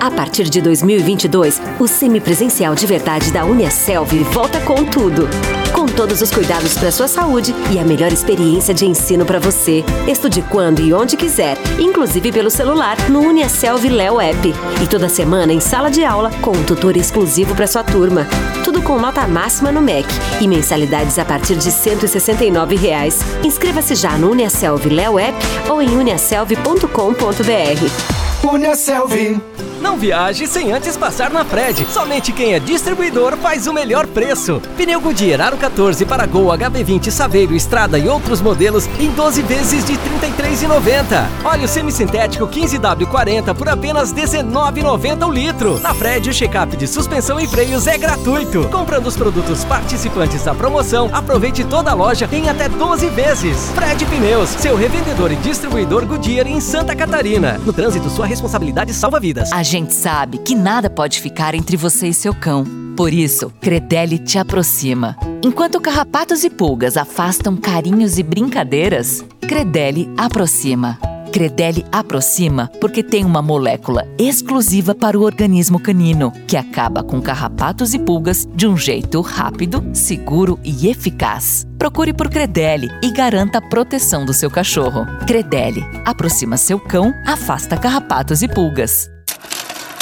[0.00, 5.28] A partir de 2022, o semipresencial de verdade da Uniaselv volta com tudo.
[5.74, 9.84] Com todos os cuidados para sua saúde e a melhor experiência de ensino para você.
[10.08, 14.54] Estude quando e onde quiser, inclusive pelo celular, no Uniaselv Léo App.
[14.82, 18.26] E toda semana em sala de aula com um tutor exclusivo para sua turma.
[18.64, 20.08] Tudo com nota máxima no MEC
[20.40, 23.20] e mensalidades a partir de 169 reais.
[23.44, 25.36] Inscreva-se já no Uniaselv Léo App
[25.68, 28.48] ou em uniaselv.com.br.
[28.48, 29.40] Uniaselv.
[29.80, 31.86] Não viaje sem antes passar na Fred.
[31.90, 34.60] Somente quem é distribuidor faz o melhor preço.
[34.76, 39.84] Pneu Goodyear Aro 14 para Gol HB20 Saveiro Estrada e outros modelos em 12 vezes
[39.86, 41.26] de R$ 33,90.
[41.44, 45.80] Óleo semissintético 15W40 por apenas R$ 19,90 o litro.
[45.80, 48.68] Na Fred, o check-up de suspensão e freios é gratuito.
[48.68, 53.70] Comprando os produtos participantes da promoção, aproveite toda a loja em até 12 vezes.
[53.74, 57.58] Fred Pneus, seu revendedor e distribuidor Goodyear em Santa Catarina.
[57.64, 59.50] No trânsito, sua responsabilidade salva vidas.
[59.52, 62.64] A gente sabe que nada pode ficar entre você e seu cão.
[62.96, 65.16] Por isso, Credelli te aproxima.
[65.44, 70.98] Enquanto carrapatos e pulgas afastam carinhos e brincadeiras, Credelli aproxima.
[71.32, 77.94] Credelli aproxima porque tem uma molécula exclusiva para o organismo canino, que acaba com carrapatos
[77.94, 81.64] e pulgas de um jeito rápido, seguro e eficaz.
[81.78, 85.06] Procure por Credelli e garanta a proteção do seu cachorro.
[85.28, 89.08] Credelli aproxima seu cão, afasta carrapatos e pulgas.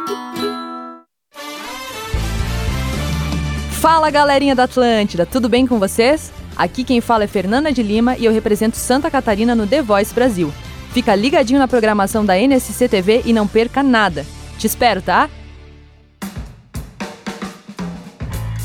[3.79, 6.33] Fala galerinha da Atlântida, tudo bem com vocês?
[6.55, 10.11] Aqui quem fala é Fernanda de Lima e eu represento Santa Catarina no The Voice
[10.11, 10.51] Brasil.
[10.93, 14.25] Fica ligadinho na programação da NSC TV e não perca nada.
[14.57, 15.29] Te espero, tá?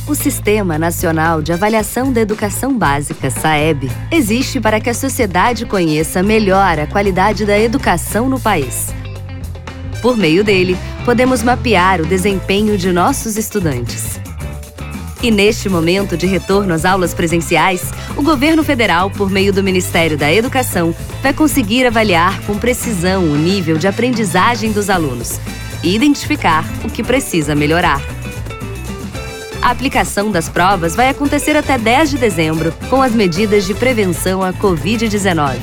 [0.08, 6.22] O Sistema Nacional de Avaliação da Educação Básica, SAEB, existe para que a sociedade conheça
[6.22, 8.88] melhor a qualidade da educação no país.
[10.00, 14.21] Por meio dele, podemos mapear o desempenho de nossos estudantes.
[15.22, 20.18] E neste momento de retorno às aulas presenciais, o governo federal, por meio do Ministério
[20.18, 20.92] da Educação,
[21.22, 25.38] vai conseguir avaliar com precisão o nível de aprendizagem dos alunos
[25.80, 28.02] e identificar o que precisa melhorar.
[29.62, 34.42] A aplicação das provas vai acontecer até 10 de dezembro, com as medidas de prevenção
[34.42, 35.56] à Covid-19.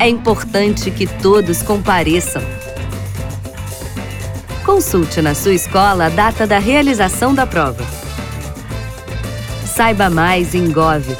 [0.00, 2.42] É importante que todos compareçam.
[4.64, 7.84] Consulte na sua escola a data da realização da prova.
[9.66, 11.14] Saiba mais em gov.br/inep.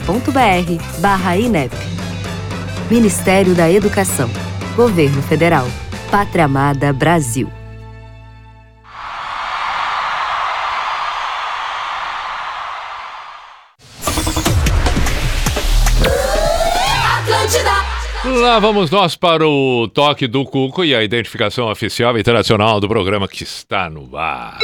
[2.91, 4.31] Ministério da Educação.
[4.75, 5.67] Governo Federal.
[6.11, 7.64] Pátria Amada Brasil.
[18.45, 23.27] Lá vamos nós para o toque do Cuco e a identificação oficial internacional do programa
[23.27, 24.59] que está no ar.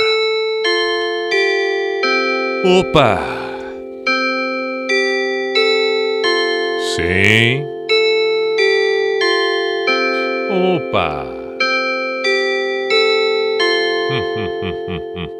[2.79, 3.19] Opa!
[6.95, 7.65] Sim.
[10.51, 11.25] Opa!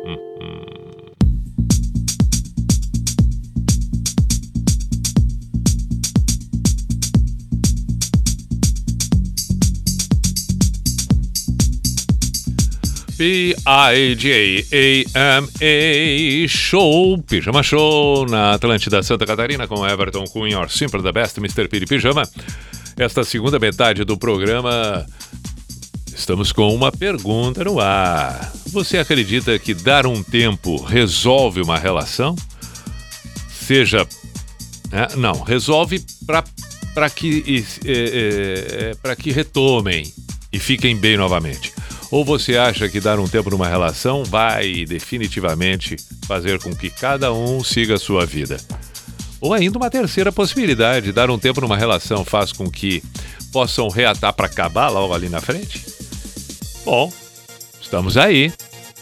[13.21, 13.69] P-I-J-A-M-A
[16.49, 21.69] Show, Pijama Show, na Atlântida Santa Catarina, com Everton Cunha, or Simple the Best, Mr.
[21.69, 22.27] Piri Pijama.
[22.97, 25.05] Esta segunda metade do programa,
[26.07, 28.51] estamos com uma pergunta no ar.
[28.69, 32.35] Você acredita que dar um tempo resolve uma relação?
[33.51, 34.09] Seja.
[34.91, 36.03] né, não, resolve
[36.95, 40.11] para que, é, é, que retomem
[40.51, 41.71] e fiquem bem novamente.
[42.11, 45.97] Ou você acha que dar um tempo numa relação vai definitivamente
[46.27, 48.57] fazer com que cada um siga a sua vida?
[49.41, 53.03] Ou ainda uma terceira possibilidade, dar um tempo numa relação faz com que
[53.53, 55.85] possam reatar para acabar logo ali na frente?
[56.85, 57.13] Bom,
[57.81, 58.53] estamos aí,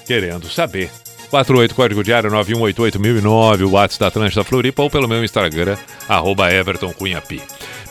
[0.07, 0.91] querendo saber.
[1.31, 5.77] 48 Código Diário 9188009, o WhatsApp da Atlântida Floripa ou pelo meu Instagram,
[6.09, 6.49] arroba.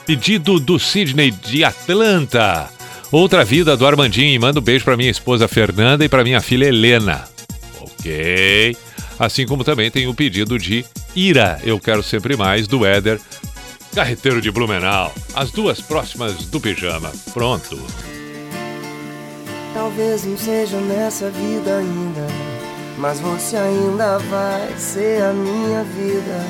[0.05, 2.77] Pedido do Sidney de Atlanta.
[3.12, 6.41] Outra vida do Armandinho e manda um beijo para minha esposa Fernanda e para minha
[6.41, 7.28] filha Helena.
[7.80, 8.76] Ok.
[9.18, 10.86] Assim como também tem o pedido de
[11.16, 13.20] Ira, Eu Quero Sempre Mais, do Éder,
[13.95, 15.14] Carreteiro de Blumenau.
[15.34, 17.12] As duas próximas do pijama.
[17.34, 17.80] Pronto.
[19.74, 22.28] Talvez não seja nessa vida ainda,
[22.97, 26.45] mas você ainda vai ser a minha vida.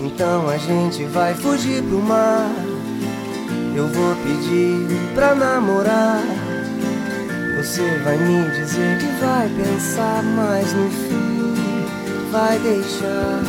[0.00, 2.75] Então a gente vai fugir pro mar.
[3.76, 6.22] Eu vou pedir pra namorar.
[7.58, 11.54] Você vai me dizer que vai pensar, mas no fim
[12.32, 13.42] vai deixar.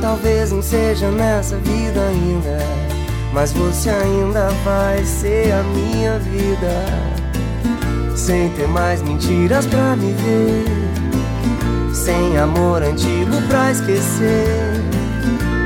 [0.00, 2.58] Talvez não seja nessa vida ainda,
[3.34, 6.72] mas você ainda vai ser a minha vida.
[8.16, 14.80] Sem ter mais mentiras pra me ver, sem amor antigo pra esquecer,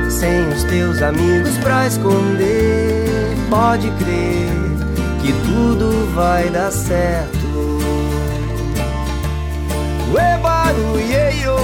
[0.09, 3.06] sem os teus amigos pra esconder.
[3.49, 4.49] Pode crer
[5.21, 7.37] que tudo vai dar certo.
[10.13, 11.55] Ué, barulheio,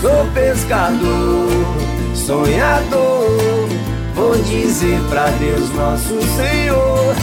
[0.00, 1.48] sou pescador,
[2.14, 3.68] sonhador.
[4.14, 7.14] Vou dizer pra Deus, nosso Senhor,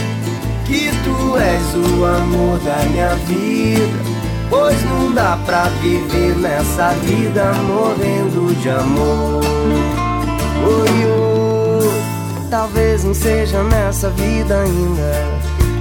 [0.64, 4.16] que tu és o amor da minha vida.
[4.48, 9.44] Pois não dá pra viver nessa vida morrendo de amor.
[10.64, 11.25] Oi, oi,
[12.56, 15.12] talvez não seja nessa vida ainda.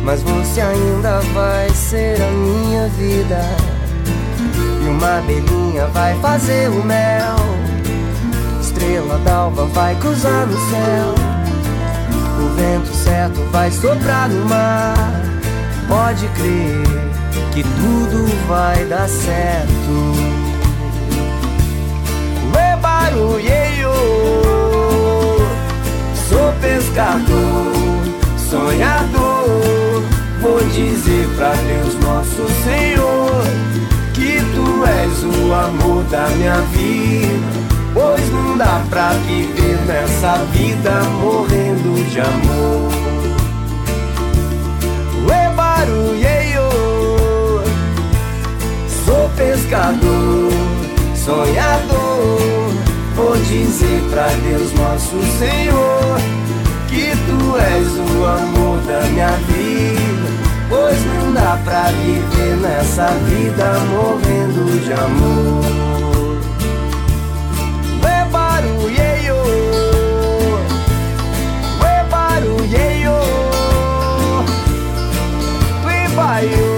[0.04, 3.40] Mas você ainda vai ser a minha vida.
[4.84, 7.36] E uma abelhinha vai fazer o mel.
[8.60, 11.16] Estrela d'alva vai cruzar no céu.
[12.44, 14.96] O vento certo vai soprar no mar.
[15.88, 16.84] Pode crer
[17.54, 20.36] que tudo vai dar certo.
[22.54, 23.75] Ué, barulheio,
[26.30, 27.74] sou pescador,
[28.50, 30.04] sonhador.
[30.42, 33.44] Vou dizer pra Deus, nosso Senhor,
[34.14, 37.66] que tu és o amor da minha vida.
[37.94, 43.06] Pois não dá pra viver nessa vida morrendo de amor.
[49.06, 50.52] Sou pescador,
[51.16, 52.55] sonhador.
[53.16, 56.18] Vou dizer pra Deus, nosso Senhor,
[56.90, 60.16] que tu és o amor da minha vida.
[61.36, 65.66] dá pra viver nessa vida morrendo de amor.
[68.04, 69.36] Ué, barulheio,
[71.82, 73.14] ué, barulheio,
[75.86, 76.75] ué, baio.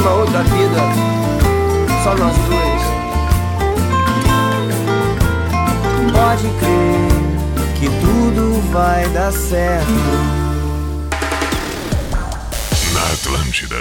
[0.00, 0.80] Numa outra vida?
[2.02, 2.82] Só nós dois.
[6.12, 9.86] Pode crer que tudo vai dar certo.
[12.92, 13.76] Na Atlântida.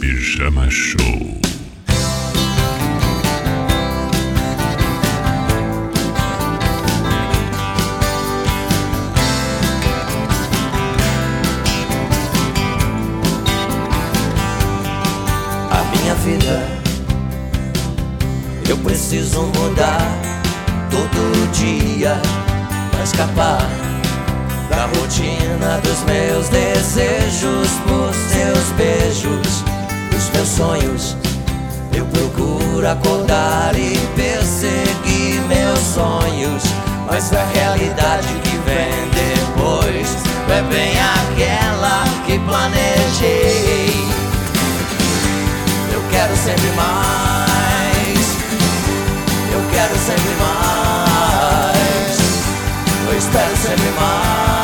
[0.00, 1.41] Pijama Show.
[26.26, 29.64] Meus desejos por seus beijos,
[30.10, 31.16] dos meus sonhos.
[31.92, 36.62] Eu procuro acordar e perseguir meus sonhos,
[37.06, 40.16] mas a realidade que vem depois
[40.48, 44.06] é bem aquela que planejei.
[45.92, 48.36] Eu quero sempre mais.
[49.52, 52.18] Eu quero sempre mais.
[53.08, 54.61] Eu espero sempre mais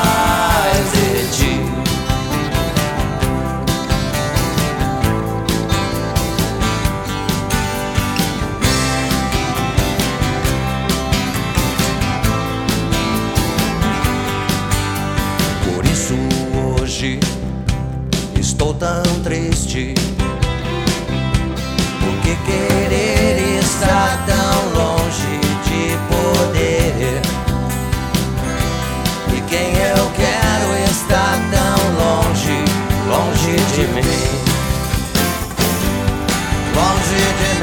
[36.79, 37.58] Longe de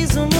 [0.00, 0.39] preciso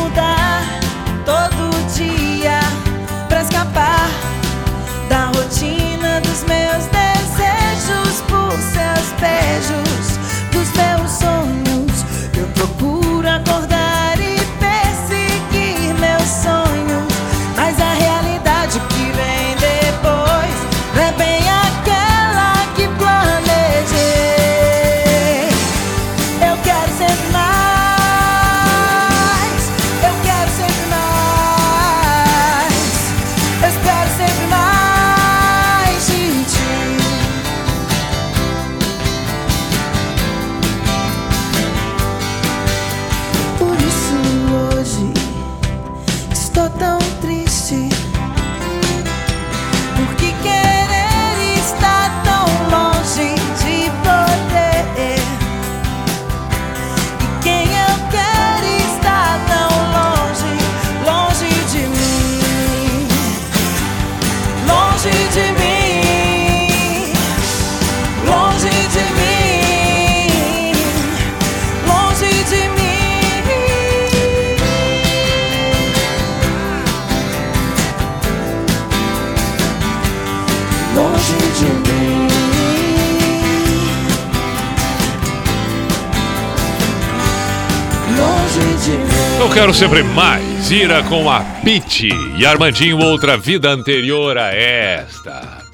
[89.71, 90.71] quero sempre mais.
[90.71, 95.65] Ira com a Pete e Armandinho, outra vida anterior a esta.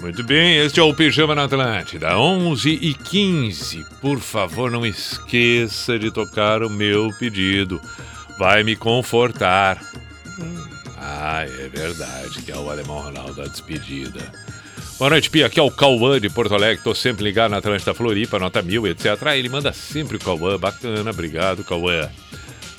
[0.00, 3.84] Muito bem, este é o Pijama na Atlântida, 11 e 15.
[4.00, 7.80] Por favor, não esqueça de tocar o meu pedido.
[8.38, 9.80] Vai me confortar.
[10.96, 14.20] Ah, é verdade, que é o Alemão Ronaldo da despedida.
[14.98, 15.46] Boa noite, Pia.
[15.46, 16.82] Aqui é o Cauã de Porto Alegre.
[16.82, 19.18] Tô sempre ligado na Atlântida Floripa, nota mil, etc.
[19.26, 20.58] Ah, ele manda sempre o Cauã.
[20.58, 22.08] Bacana, obrigado, Cauã.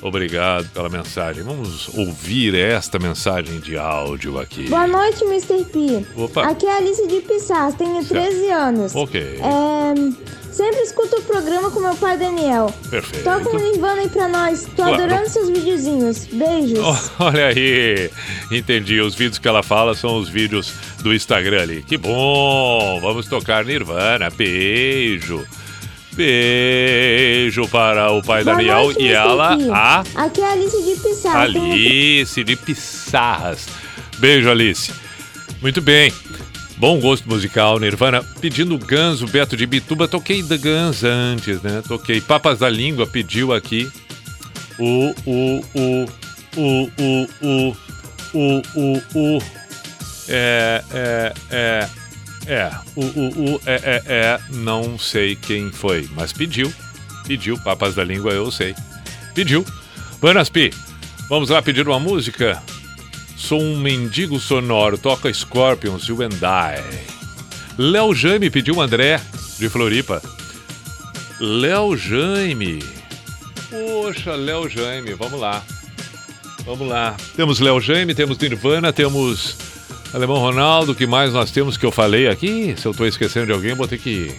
[0.02, 1.44] Obrigado pela mensagem.
[1.44, 4.68] Vamos ouvir esta mensagem de áudio aqui.
[4.70, 5.64] Boa noite, Mr.
[5.66, 6.06] P.
[6.16, 6.44] Opa.
[6.44, 8.94] Aqui é a Alice de Pissarras, tenho 13 anos.
[8.96, 9.20] Ok.
[9.22, 12.72] É, sempre escuto o programa com meu pai Daniel.
[12.90, 13.24] Perfeito.
[13.24, 14.64] Toca um Nirvana aí pra nós.
[14.66, 14.94] Tô Claro.
[14.96, 16.26] adorando seus videozinhos.
[16.28, 16.80] Beijos.
[17.20, 18.10] Olha aí,
[18.52, 19.00] entendi.
[19.02, 21.82] Os vídeos que ela fala são os vídeos do Instagram ali.
[21.84, 23.00] Que bom!
[23.02, 24.30] Vamos tocar Nirvana.
[24.30, 25.46] Beijo.
[26.16, 30.96] Beijo para o pai Boa Daniel noite, e ela, a Aqui é a Alice de
[31.02, 31.56] Pissarras.
[31.56, 33.68] Alice de Pissarras.
[34.18, 34.94] Beijo, Alice.
[35.62, 36.14] Muito bem.
[36.78, 38.24] Bom gosto musical, Nirvana.
[38.40, 40.08] Pedindo Guns, o Beto de Bituba.
[40.08, 41.82] Toquei The Guns antes, né?
[41.88, 43.90] Toquei Papas da Língua, pediu aqui.
[44.80, 46.06] O, o, o,
[46.58, 47.78] o, o, o,
[48.34, 49.42] o, o, o.
[50.28, 51.90] É, é, é.
[52.48, 56.72] É, o, o, o, é, é, é, não sei quem foi, mas pediu.
[57.28, 58.76] Pediu, Papas da Língua, eu sei.
[59.34, 59.66] Pediu.
[60.22, 60.72] Buenas, Pi.
[61.28, 62.62] Vamos lá pedir uma música?
[63.36, 66.82] Sou um mendigo sonoro, toca Scorpions, You and I.
[67.78, 69.20] Léo Jaime pediu André,
[69.60, 70.22] de Floripa.
[71.40, 72.80] Léo Jaime.
[73.70, 75.64] Poxa, Léo Jaime, vamos lá.
[76.64, 77.18] Vamos lá.
[77.36, 79.58] Temos Léo Jaime, temos Nirvana, temos
[80.16, 82.74] Alemão Ronaldo, o que mais nós temos que eu falei aqui?
[82.78, 84.34] Se eu tô esquecendo de alguém, vou ter que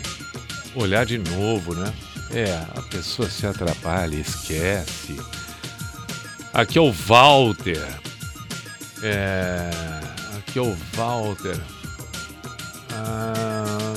[0.74, 1.92] olhar de novo, né?
[2.30, 5.20] É, a pessoa se atrapalha, esquece.
[6.54, 7.86] Aqui é o Walter.
[9.02, 9.68] É.
[10.38, 11.60] Aqui é o Walter.
[12.94, 13.94] Ah,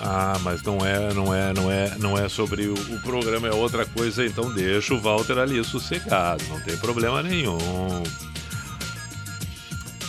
[0.00, 3.54] ah, mas não é, não é, não é, não é sobre o, o programa, é
[3.54, 8.02] outra coisa, então deixa o Walter ali sossegado, não tem problema nenhum.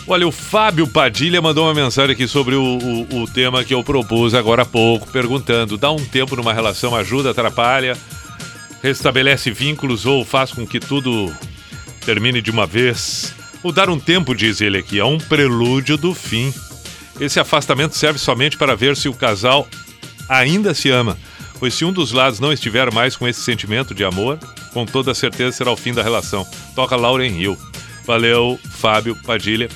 [0.08, 3.82] Olha, o Fábio Padilha mandou uma mensagem aqui sobre o, o, o tema que eu
[3.82, 7.98] propus agora há pouco, perguntando: dá um tempo numa relação, ajuda, atrapalha,
[8.80, 11.34] restabelece vínculos ou faz com que tudo
[12.04, 13.34] termine de uma vez?
[13.64, 16.54] O dar um tempo, diz ele aqui, é um prelúdio do fim.
[17.18, 19.66] Esse afastamento serve somente para ver se o casal
[20.28, 21.18] ainda se ama,
[21.58, 24.38] pois se um dos lados não estiver mais com esse sentimento de amor,
[24.72, 26.46] com toda certeza será o fim da relação.
[26.76, 27.58] Toca Lauren Hill.
[28.06, 29.68] Valeu, Fábio Padilha.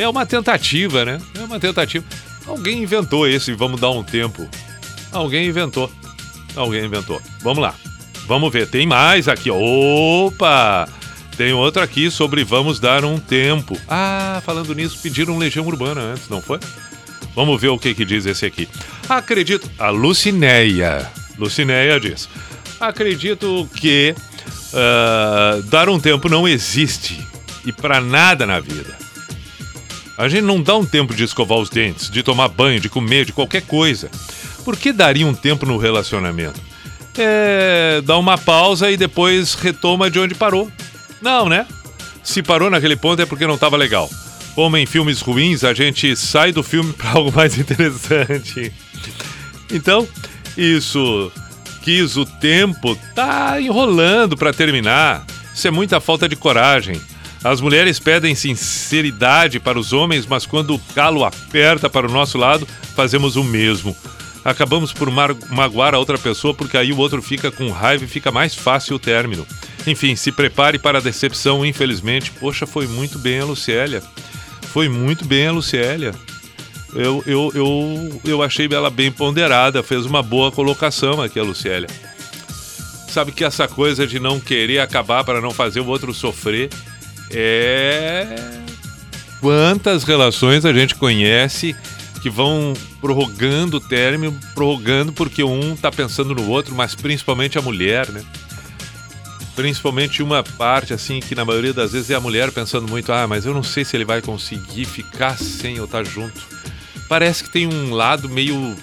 [0.00, 1.20] É uma tentativa, né?
[1.38, 2.02] É uma tentativa.
[2.46, 4.48] Alguém inventou esse, vamos dar um tempo.
[5.12, 5.92] Alguém inventou.
[6.56, 7.20] Alguém inventou.
[7.42, 7.74] Vamos lá.
[8.26, 8.66] Vamos ver.
[8.66, 9.50] Tem mais aqui.
[9.50, 10.88] Opa!
[11.36, 13.78] Tem outro aqui sobre vamos dar um tempo.
[13.86, 16.58] Ah, falando nisso, pediram Legião Urbana antes, não foi?
[17.34, 18.66] Vamos ver o que, que diz esse aqui.
[19.06, 19.70] Acredito.
[19.78, 21.12] A Lucinéia.
[21.36, 22.26] Lucinéia diz.
[22.80, 24.14] Acredito que
[24.72, 27.22] ah, dar um tempo não existe.
[27.66, 28.99] E para nada na vida.
[30.20, 33.24] A gente não dá um tempo de escovar os dentes, de tomar banho, de comer,
[33.24, 34.10] de qualquer coisa.
[34.62, 36.60] Por que daria um tempo no relacionamento?
[37.16, 38.02] É.
[38.04, 40.70] dá uma pausa e depois retoma de onde parou.
[41.22, 41.66] Não, né?
[42.22, 44.10] Se parou naquele ponto é porque não estava legal.
[44.54, 48.70] Como em filmes ruins, a gente sai do filme para algo mais interessante.
[49.72, 50.06] Então,
[50.54, 51.32] isso
[51.80, 55.24] quis o tempo, tá enrolando para terminar.
[55.54, 57.00] Isso é muita falta de coragem.
[57.42, 62.36] As mulheres pedem sinceridade para os homens, mas quando o calo aperta para o nosso
[62.36, 63.96] lado, fazemos o mesmo.
[64.44, 68.30] Acabamos por magoar a outra pessoa porque aí o outro fica com raiva e fica
[68.30, 69.46] mais fácil o término.
[69.86, 72.30] Enfim, se prepare para a decepção, infelizmente.
[72.32, 74.02] Poxa, foi muito bem a Lucélia.
[74.72, 76.14] Foi muito bem a Lucélia.
[76.94, 81.88] Eu, eu, eu, eu achei ela bem ponderada, fez uma boa colocação aqui a Lucélia.
[83.08, 86.68] Sabe que essa coisa de não querer acabar para não fazer o outro sofrer
[87.30, 88.60] é.
[89.40, 91.74] Quantas relações a gente conhece
[92.20, 97.62] que vão prorrogando o término, prorrogando porque um tá pensando no outro, mas principalmente a
[97.62, 98.22] mulher, né?
[99.56, 103.26] Principalmente uma parte, assim, que na maioria das vezes é a mulher pensando muito: ah,
[103.26, 106.40] mas eu não sei se ele vai conseguir ficar sem eu estar junto.
[107.08, 108.76] Parece que tem um lado meio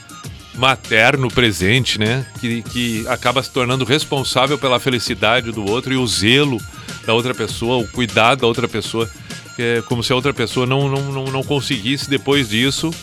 [0.55, 2.25] materno presente, né?
[2.39, 6.59] Que, que acaba se tornando responsável pela felicidade do outro e o zelo
[7.07, 9.09] da outra pessoa, o cuidado da outra pessoa.
[9.57, 12.93] É como se a outra pessoa não, não, não, não conseguisse depois disso.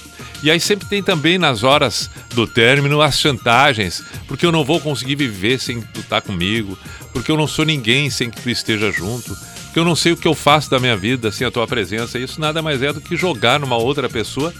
[0.43, 4.79] E aí sempre tem também nas horas do término as chantagens, porque eu não vou
[4.79, 6.79] conseguir viver sem tu estar comigo,
[7.13, 10.17] porque eu não sou ninguém sem que tu esteja junto, porque eu não sei o
[10.17, 12.19] que eu faço da minha vida sem a tua presença.
[12.19, 14.53] Isso nada mais é do que jogar numa outra pessoa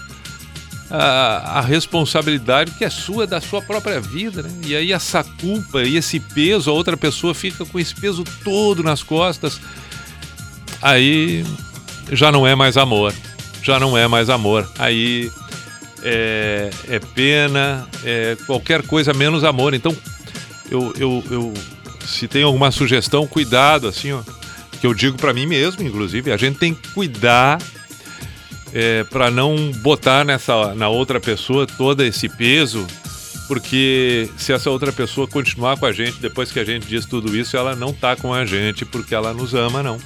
[0.91, 4.51] a, a responsabilidade que é sua, da sua própria vida, né?
[4.67, 8.83] E aí essa culpa e esse peso, a outra pessoa fica com esse peso todo
[8.83, 9.61] nas costas.
[10.83, 11.45] Aí
[12.13, 13.15] já não é mais amor.
[13.63, 14.71] Já não é mais amor.
[14.79, 15.31] Aí
[16.03, 19.73] é, é pena, é qualquer coisa menos amor.
[19.73, 19.97] Então
[20.71, 21.55] eu, eu, eu
[22.07, 24.23] se tem alguma sugestão, cuidado, assim, ó.
[24.81, 27.59] Que eu digo pra mim mesmo, inclusive, a gente tem que cuidar
[28.75, 32.85] é, para não botar nessa na outra pessoa todo esse peso,
[33.47, 37.37] porque se essa outra pessoa continuar com a gente depois que a gente diz tudo
[37.37, 39.99] isso, ela não tá com a gente porque ela nos ama, não.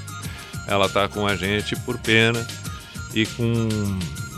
[0.67, 2.47] Ela tá com a gente por pena
[3.15, 3.69] e com,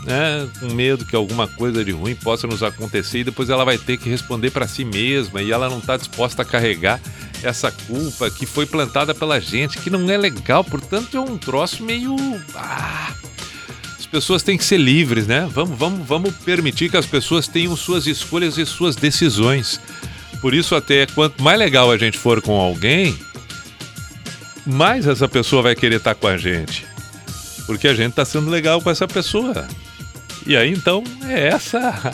[0.05, 3.77] né, com medo que alguma coisa de ruim possa nos acontecer e depois ela vai
[3.77, 7.01] ter que responder para si mesma e ela não tá disposta a carregar
[7.43, 11.83] essa culpa que foi plantada pela gente, que não é legal, portanto é um troço
[11.83, 12.15] meio
[12.55, 13.13] ah,
[14.11, 15.47] pessoas têm que ser livres, né?
[15.51, 19.79] Vamos, vamos, vamos permitir que as pessoas tenham suas escolhas e suas decisões.
[20.41, 23.17] Por isso, até quanto mais legal a gente for com alguém,
[24.65, 26.85] mais essa pessoa vai querer estar com a gente.
[27.65, 29.67] Porque a gente está sendo legal com essa pessoa.
[30.45, 32.13] E aí, então, é essa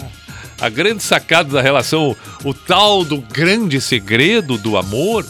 [0.60, 5.26] a grande sacada da relação, o tal do grande segredo do amor,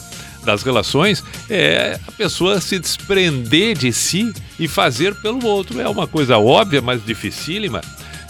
[0.48, 5.80] das relações, é a pessoa se desprender de si e fazer pelo outro.
[5.80, 7.82] É uma coisa óbvia, mas dificílima.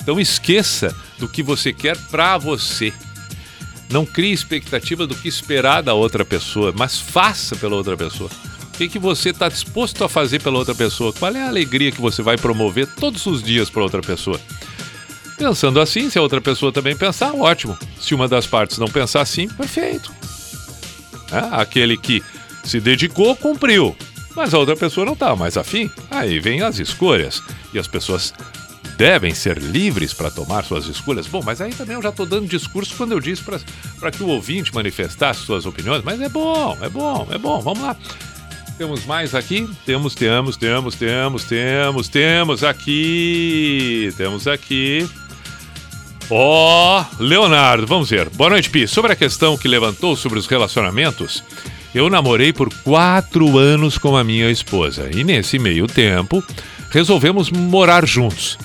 [0.03, 2.93] Então esqueça do que você quer para você.
[3.89, 8.31] Não crie expectativa do que esperar da outra pessoa, mas faça pela outra pessoa.
[8.65, 11.13] O que, que você está disposto a fazer pela outra pessoa?
[11.13, 14.41] Qual é a alegria que você vai promover todos os dias para outra pessoa?
[15.37, 17.79] Pensando assim, se a outra pessoa também pensar, ótimo.
[18.01, 20.18] Se uma das partes não pensar assim, perfeito.
[21.31, 22.23] É, aquele que
[22.65, 23.97] se dedicou, cumpriu.
[24.35, 25.91] Mas a outra pessoa não está mais afim.
[26.11, 27.43] Aí vem as escolhas.
[27.73, 28.33] E as pessoas
[28.97, 31.27] devem ser livres para tomar suas escolhas.
[31.27, 34.29] Bom, mas aí também eu já estou dando discurso quando eu disse para que o
[34.29, 36.03] ouvinte manifestasse suas opiniões.
[36.05, 37.61] Mas é bom, é bom, é bom.
[37.61, 37.97] Vamos lá.
[38.77, 39.69] Temos mais aqui?
[39.85, 44.13] Temos, temos, temos, temos, temos, temos aqui.
[44.17, 45.09] Temos aqui.
[46.31, 48.29] Ó, oh, Leonardo, vamos ver.
[48.29, 48.87] Boa noite, Pi.
[48.87, 51.43] Sobre a questão que levantou sobre os relacionamentos,
[51.95, 56.45] eu namorei por quatro anos com a minha esposa e nesse meio tempo
[56.91, 58.59] resolvemos morar juntos.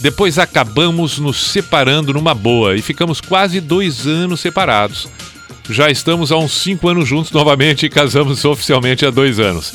[0.00, 5.08] Depois acabamos nos separando numa boa e ficamos quase dois anos separados.
[5.70, 9.72] Já estamos há uns cinco anos juntos novamente e casamos oficialmente há dois anos.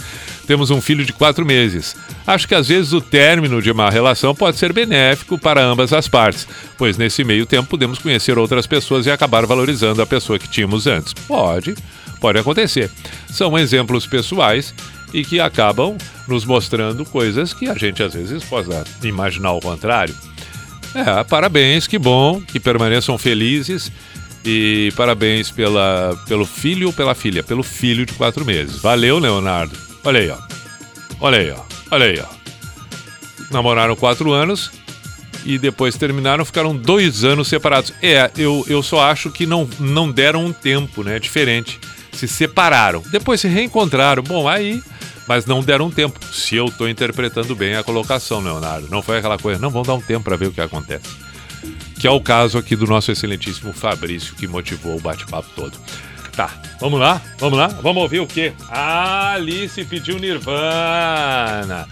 [0.49, 1.95] Temos um filho de quatro meses.
[2.25, 6.07] Acho que às vezes o término de uma relação pode ser benéfico para ambas as
[6.07, 10.47] partes, pois nesse meio tempo podemos conhecer outras pessoas e acabar valorizando a pessoa que
[10.47, 11.13] tínhamos antes.
[11.13, 11.75] Pode,
[12.19, 12.89] pode acontecer.
[13.29, 14.73] São exemplos pessoais
[15.13, 15.95] e que acabam
[16.27, 20.15] nos mostrando coisas que a gente às vezes possa imaginar o contrário.
[20.95, 23.91] É, parabéns, que bom, que permaneçam felizes
[24.43, 28.81] e parabéns pela, pelo filho ou pela filha, pelo filho de quatro meses.
[28.81, 29.88] Valeu, Leonardo.
[30.09, 30.37] Olha aí, ó.
[31.19, 31.61] Olha aí, ó.
[31.91, 32.25] Olha aí, ó.
[33.51, 34.71] Namoraram quatro anos
[35.45, 37.93] e depois terminaram, ficaram dois anos separados.
[38.01, 41.19] É, eu, eu só acho que não, não deram um tempo, né?
[41.19, 41.79] Diferente.
[42.11, 43.03] Se separaram.
[43.11, 44.23] Depois se reencontraram.
[44.23, 44.81] Bom, aí.
[45.27, 46.19] Mas não deram um tempo.
[46.33, 48.87] Se eu estou interpretando bem a colocação, Leonardo.
[48.89, 51.05] Não foi aquela coisa, não, vamos dar um tempo para ver o que acontece.
[51.99, 55.77] Que é o caso aqui do nosso excelentíssimo Fabrício, que motivou o bate-papo todo.
[56.39, 58.53] Tá, vamos lá, vamos lá, vamos ouvir o quê?
[58.69, 61.85] A Alice pediu Nirvana.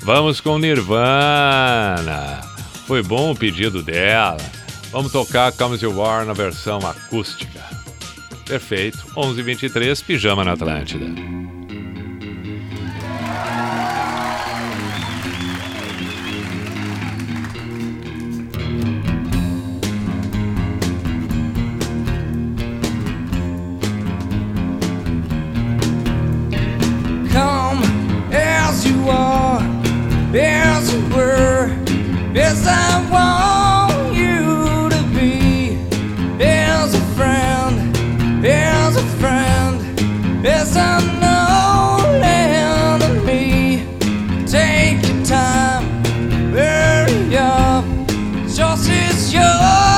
[0.00, 2.40] Vamos com Nirvana.
[2.88, 4.38] Foi bom o pedido dela.
[4.90, 7.60] Vamos tocar Comes You War na versão acústica.
[8.44, 8.98] Perfeito.
[9.14, 11.06] 11:23 Pijama na Atlântida.
[28.72, 29.60] As you are,
[30.34, 31.64] as you were,
[32.34, 35.76] as I want you to be,
[36.42, 37.94] as a friend,
[38.46, 39.76] as a friend,
[40.46, 43.86] as I know enemy.
[44.46, 45.84] Take your time,
[46.54, 47.84] hurry up,
[48.48, 49.91] just as yours,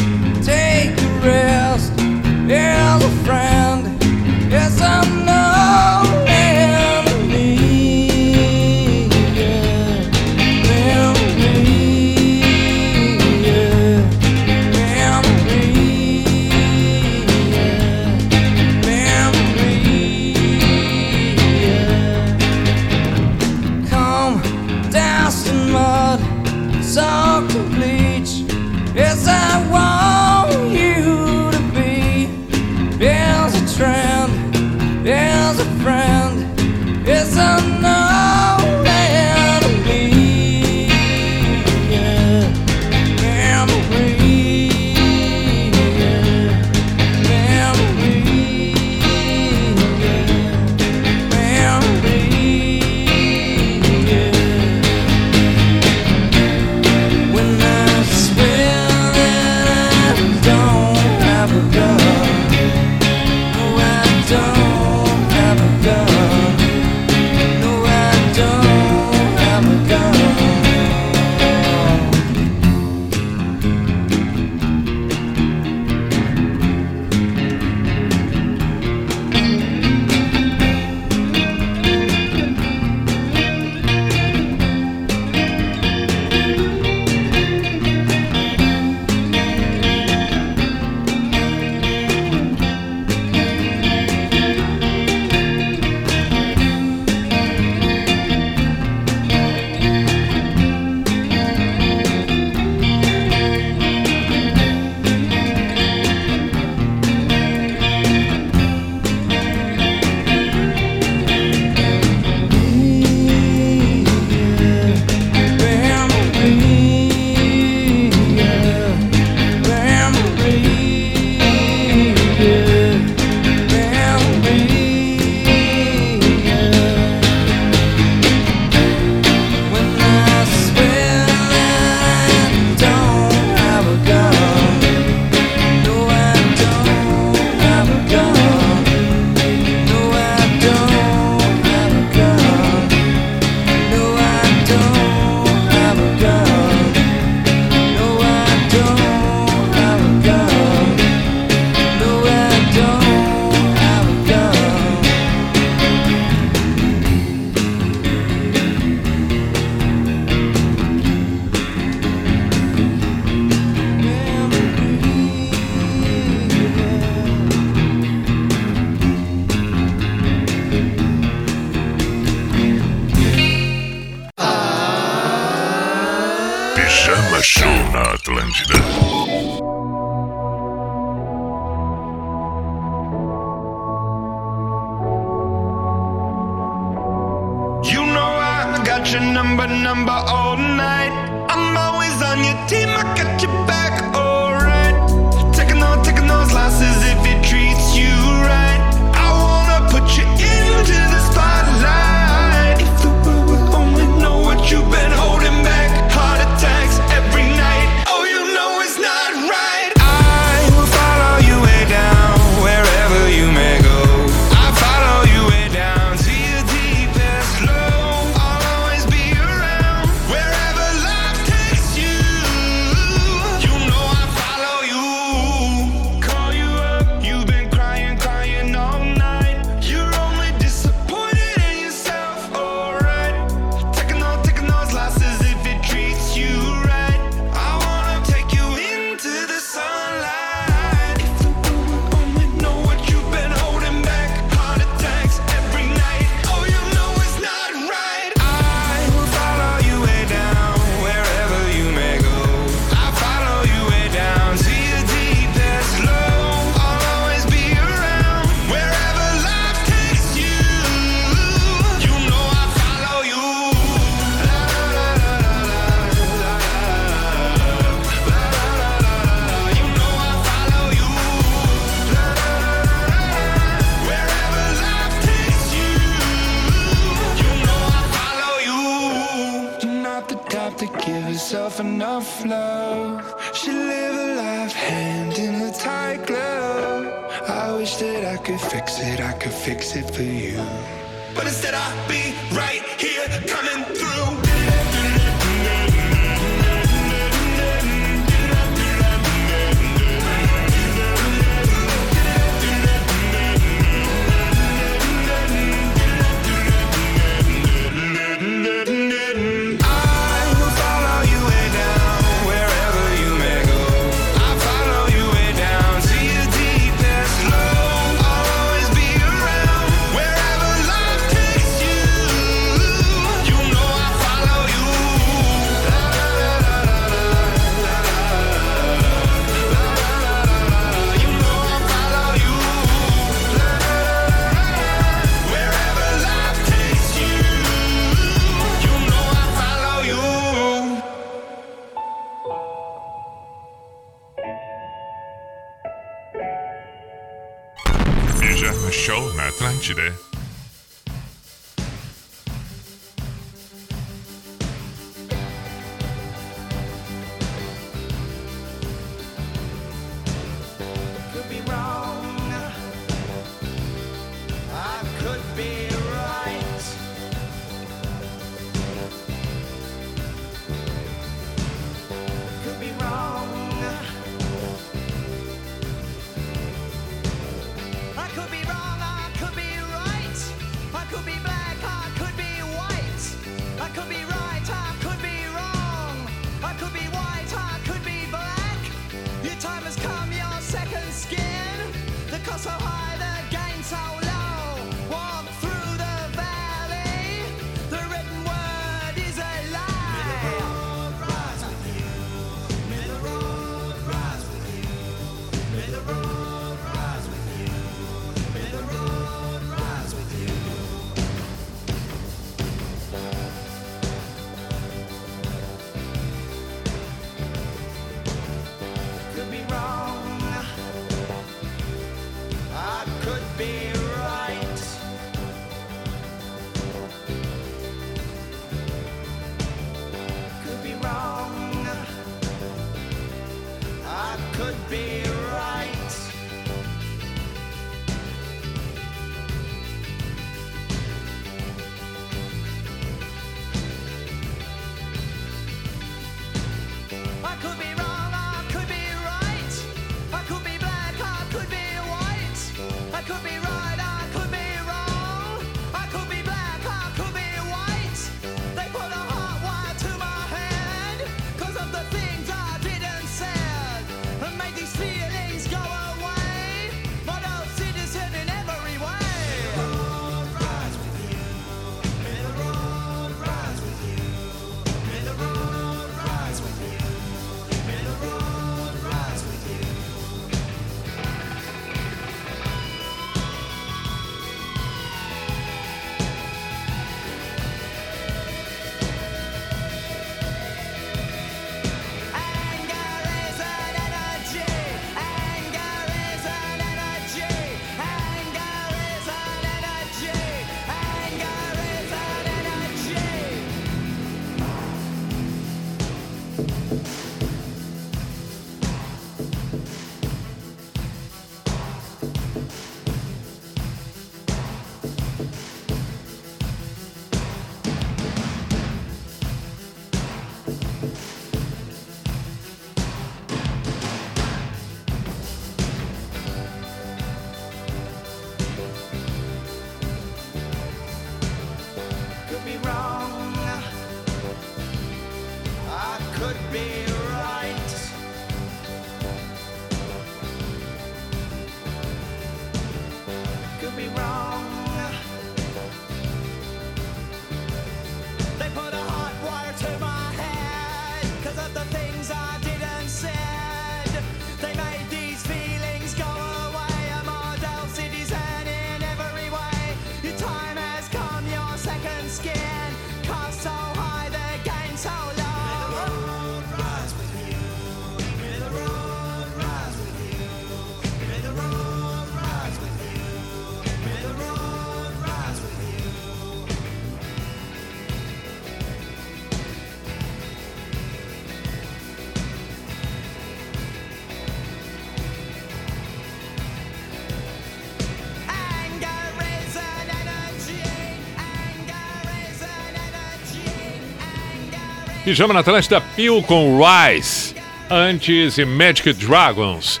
[595.26, 597.52] Pijama na Atlântida Pio com Rise.
[597.90, 600.00] Antes, Magic Dragons.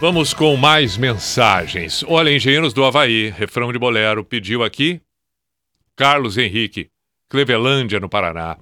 [0.00, 2.02] Vamos com mais mensagens.
[2.08, 5.00] Olha, Engenheiros do Havaí, refrão de bolero, pediu aqui
[5.94, 6.90] Carlos Henrique,
[7.28, 8.58] Clevelândia, no Paraná.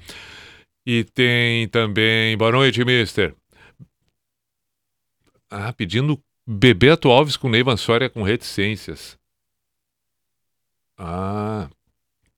[0.85, 3.35] E tem também, boa noite, mister.
[5.51, 9.16] Ah, pedindo Bebeto Alves com Neiva Soria com reticências.
[10.98, 11.66] Ah,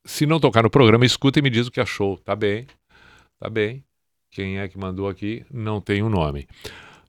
[0.04, 2.16] se não tocar no programa, escuta e me diz o que achou.
[2.18, 2.64] Tá bem,
[3.38, 3.84] tá bem.
[4.30, 5.44] Quem é que mandou aqui?
[5.50, 6.46] Não tem o um nome.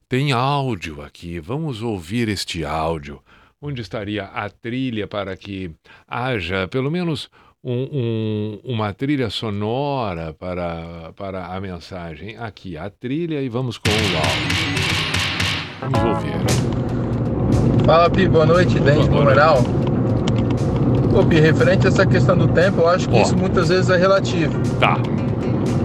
[0.07, 3.21] Tem áudio aqui, vamos ouvir este áudio.
[3.61, 5.71] Onde estaria a trilha para que
[6.07, 7.29] haja pelo menos
[7.63, 12.37] um, um, uma trilha sonora para, para a mensagem?
[12.37, 14.87] Aqui, a trilha e vamos com o áudio.
[15.81, 17.85] Vamos ouvir.
[17.85, 19.57] Fala, Pi, boa noite, Dente Moral.
[21.11, 23.21] Pô, Pi, referente a essa questão do tempo, eu acho que Ó.
[23.21, 24.57] isso muitas vezes é relativo.
[24.79, 24.97] Tá.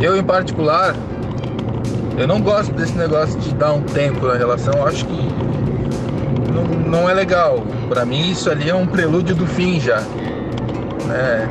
[0.03, 0.97] Eu, em particular,
[2.19, 4.74] eu não gosto desse negócio de dar um tempo na relação.
[4.74, 5.29] Eu acho que
[6.53, 7.62] não, não é legal.
[7.89, 10.01] Pra mim, isso ali é um prelúdio do fim já.
[11.07, 11.49] Né?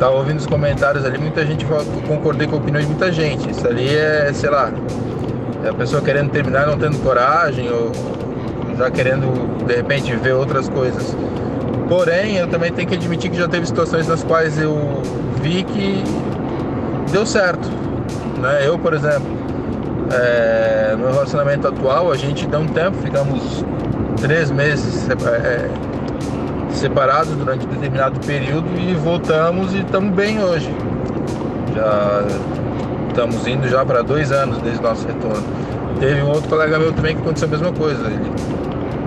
[0.00, 1.66] Tava ouvindo os comentários ali, muita gente
[2.08, 3.50] concordei com a opinião de muita gente.
[3.50, 4.72] Isso ali é, sei lá,
[5.62, 7.92] é a pessoa querendo terminar não tendo coragem ou
[8.78, 11.14] já querendo de repente ver outras coisas.
[11.90, 15.02] Porém, eu também tenho que admitir que já teve situações nas quais eu
[15.42, 16.02] vi que
[17.10, 17.68] deu certo.
[18.40, 18.66] Né?
[18.66, 19.26] Eu, por exemplo,
[20.12, 23.64] é, no relacionamento atual, a gente deu um tempo, ficamos
[24.20, 25.68] três meses é,
[26.70, 30.70] separados durante um determinado período e voltamos e estamos bem hoje.
[31.74, 32.22] Já
[33.08, 35.44] estamos indo já para dois anos desde o nosso retorno.
[35.98, 38.06] Teve um outro colega meu também que aconteceu a mesma coisa.
[38.06, 38.30] Ele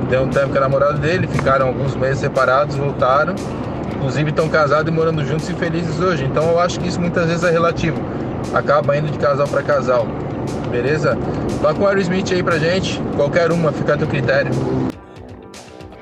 [0.10, 3.36] deu um tempo com a namorada dele, ficaram alguns meses separados, voltaram.
[4.00, 6.24] Inclusive estão casados e morando juntos e felizes hoje.
[6.24, 8.02] Então eu acho que isso muitas vezes é relativo.
[8.54, 10.08] Acaba indo de casal para casal.
[10.72, 11.18] Beleza?
[11.62, 12.98] Toca um Aerosmith aí pra gente.
[13.18, 14.52] Qualquer uma, fica a teu critério.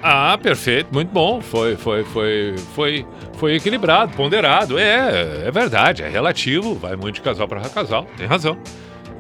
[0.03, 1.41] Ah, perfeito, muito bom.
[1.41, 4.77] Foi, foi, foi, foi, foi equilibrado, ponderado.
[4.77, 8.57] É, é verdade, é relativo, vai muito de casal para casal, tem razão.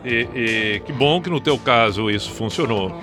[0.05, 2.95] E, e que bom que no teu caso isso funcionou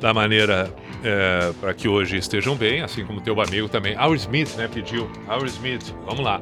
[0.00, 0.70] da maneira
[1.04, 3.96] é, para que hoje estejam bem, assim como teu amigo também.
[3.98, 5.08] Our Smith, né, pediu.
[5.28, 6.40] Our Smith, vamos lá.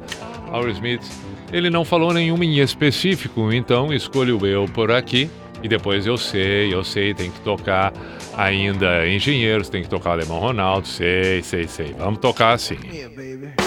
[0.51, 1.03] Our Smith,
[1.51, 5.29] ele não falou nenhuma em específico, então escolho eu por aqui.
[5.61, 7.93] E depois eu sei, eu sei, tem que tocar
[8.35, 11.95] ainda Engenheiros, tem que tocar Alemão Ronaldo, sei, sei, sei.
[11.97, 12.77] Vamos tocar assim.
[12.91, 13.62] You know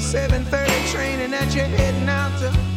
[0.00, 2.69] 7:30 train and that you're heading out to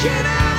[0.00, 0.49] can I?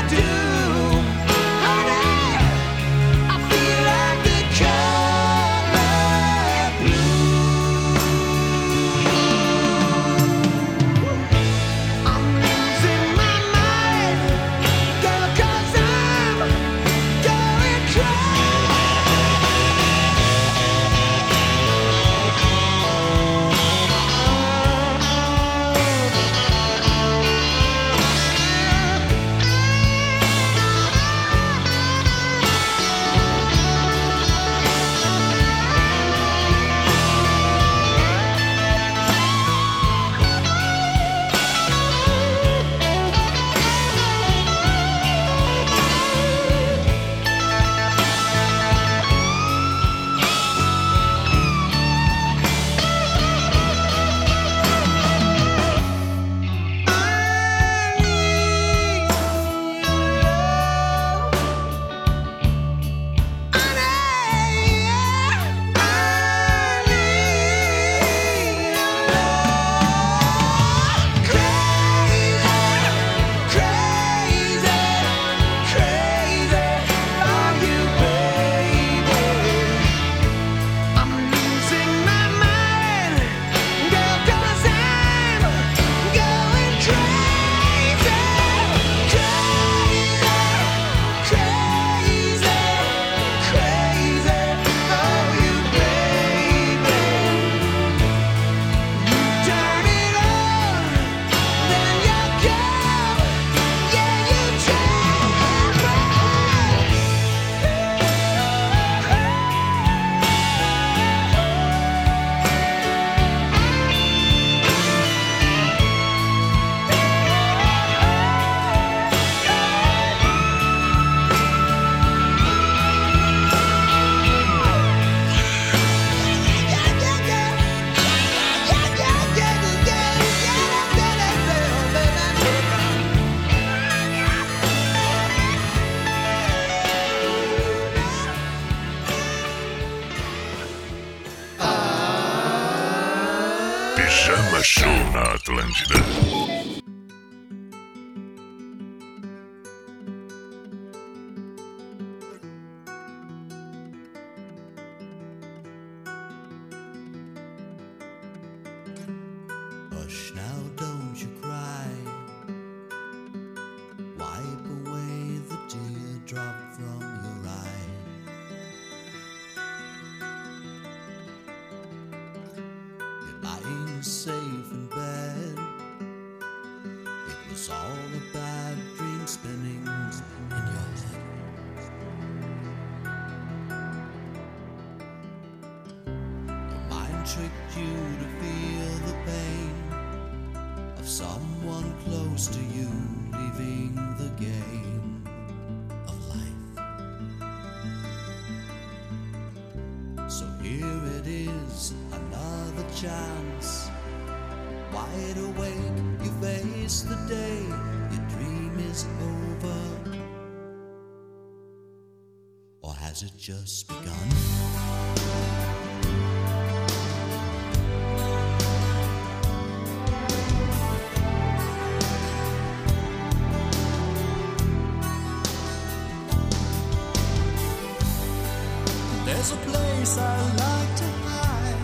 [229.42, 231.82] There's a place I like to hide,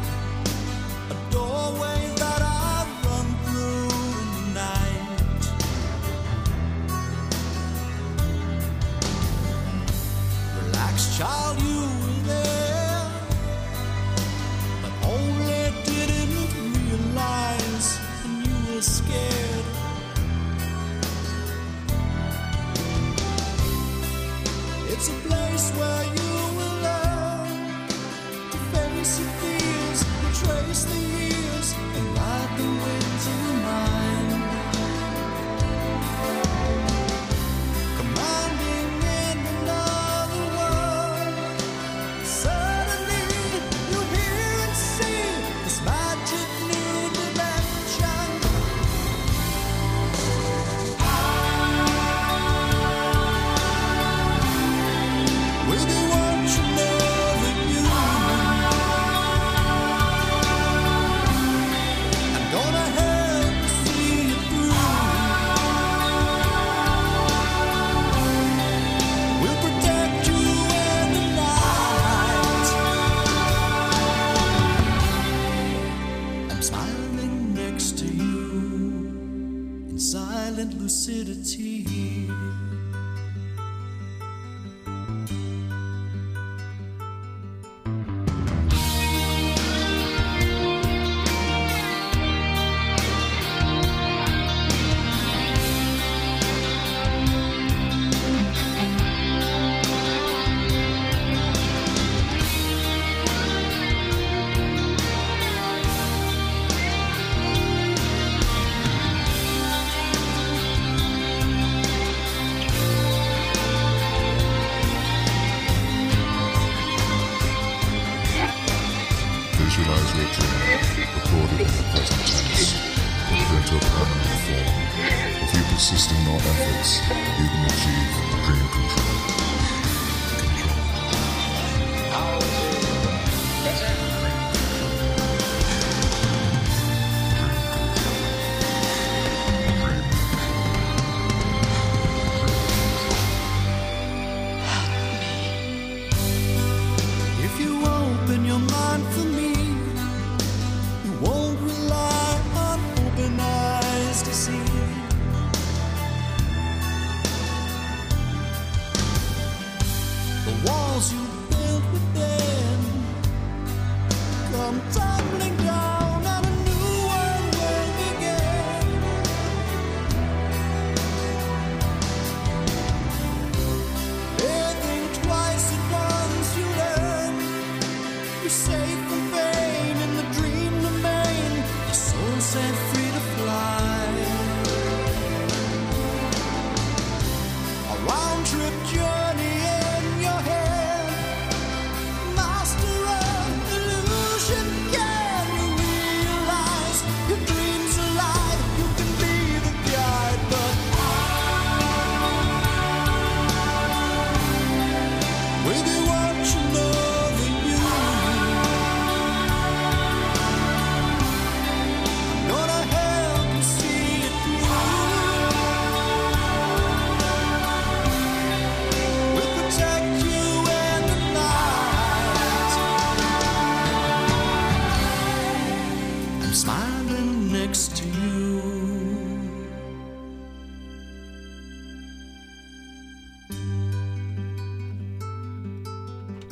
[1.09, 1.56] a doorway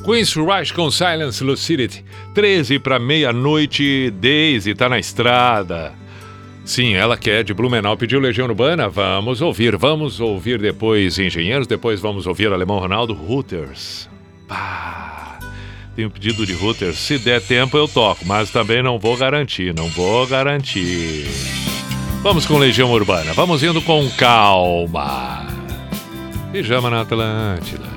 [0.06, 2.04] Queen's Rush com Silence Lucidity.
[2.32, 5.92] 13 para meia-noite, Daisy tá na estrada.
[6.64, 8.88] Sim, ela quer é de Blumenau, pediu Legião Urbana.
[8.88, 14.08] Vamos ouvir, vamos ouvir depois Engenheiros, depois vamos ouvir Alemão Ronaldo Reuters.
[14.46, 15.40] Pá.
[15.96, 19.88] Tenho pedido de Reuters, se der tempo eu toco, mas também não vou garantir, não
[19.88, 21.26] vou garantir.
[22.22, 25.48] Vamos com Legião Urbana, vamos indo com calma.
[26.52, 27.95] Pijama na Atlântida.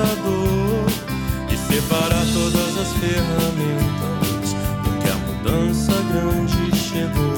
[0.00, 0.86] computador
[1.50, 7.36] e separar todas as ferramentas, porque a mudança grande chegou.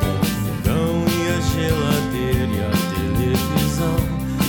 [0.00, 3.98] Com o fogão e a geladeira e a televisão,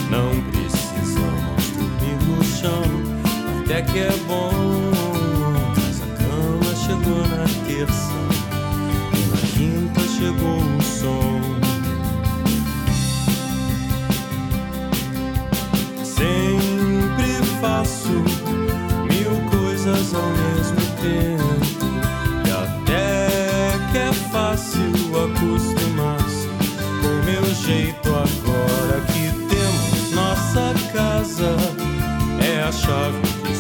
[0.10, 2.84] não precisamos dormir no chão,
[3.62, 4.52] até que é bom.
[5.76, 8.13] Mas a cama chegou na terça.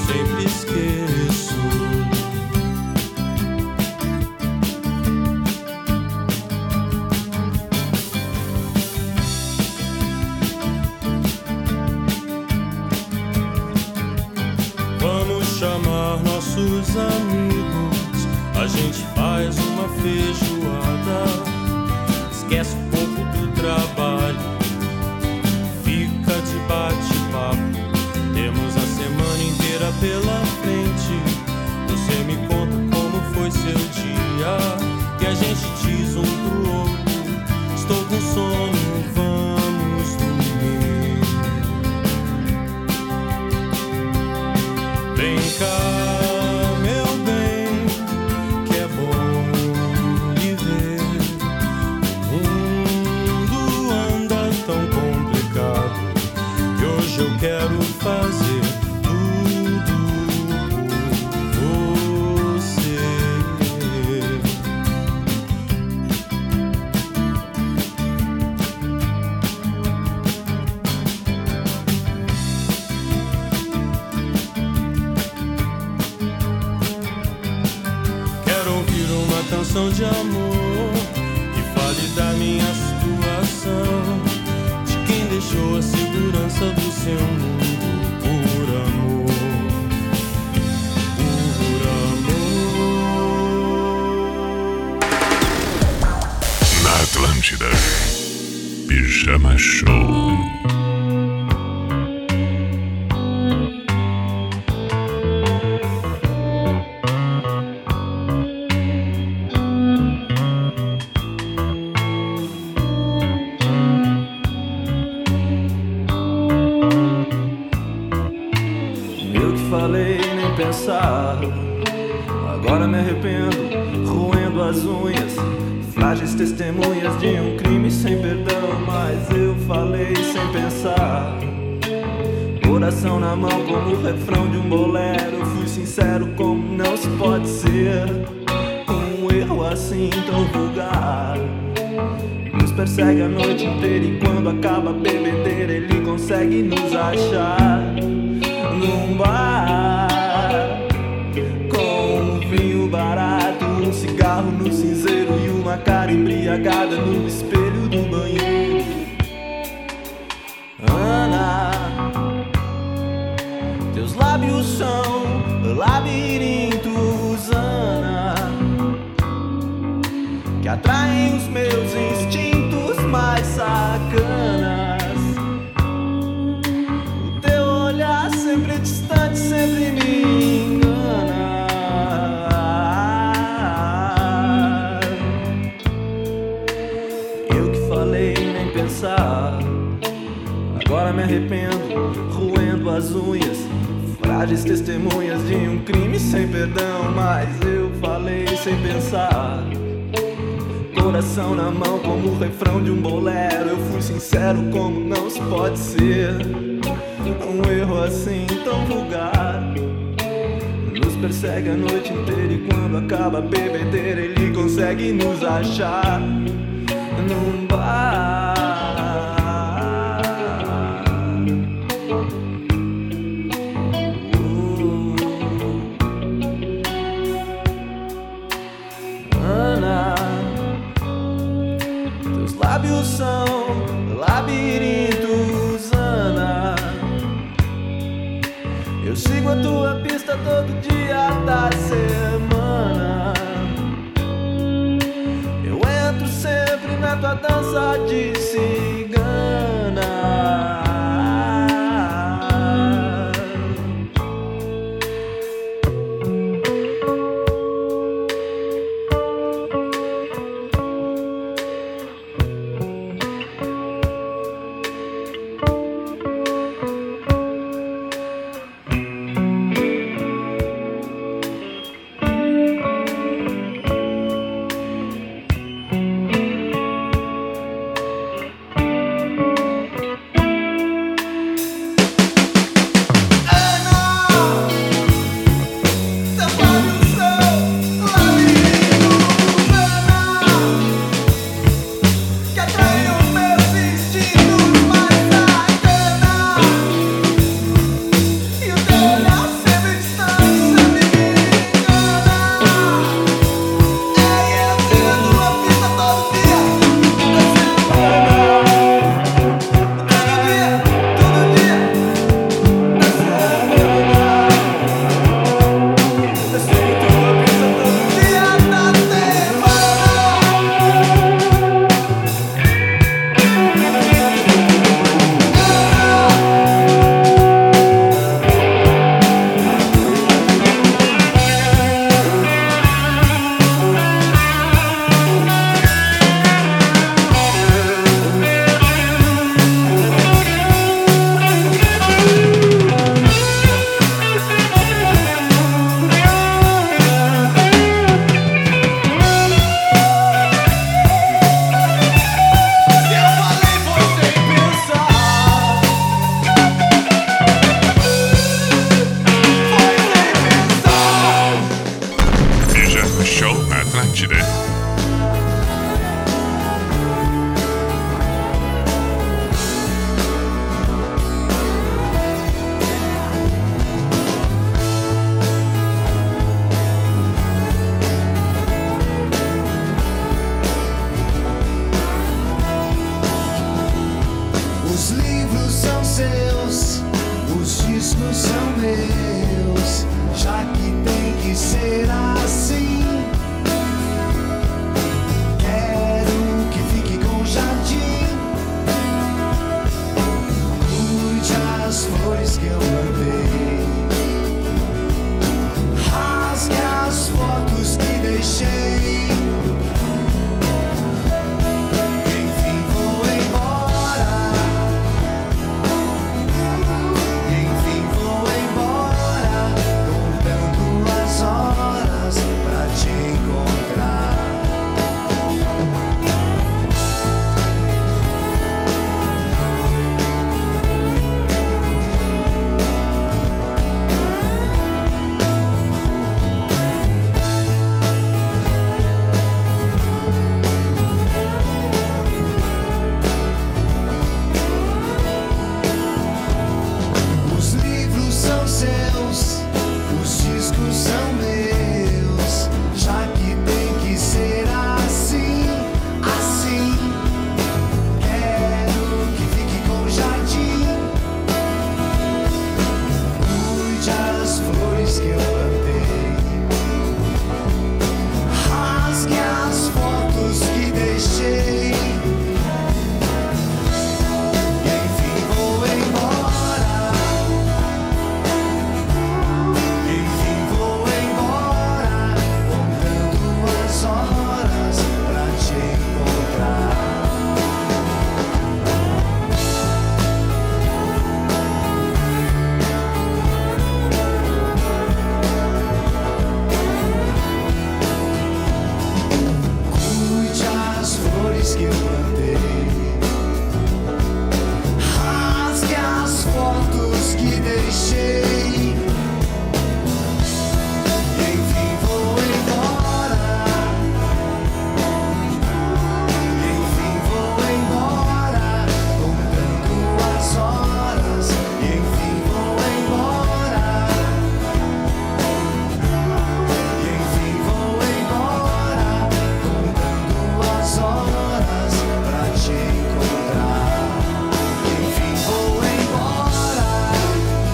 [0.07, 1.55] sempre esqueço.
[14.99, 20.32] Vamos chamar nossos amigos, a gente faz uma feira.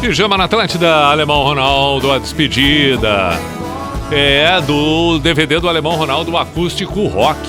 [0.10, 3.30] Pijama na Atlântida, Alemão Ronaldo, a despedida.
[4.11, 7.40] É do DVD do Alemão Ronaldo Acústico Rock.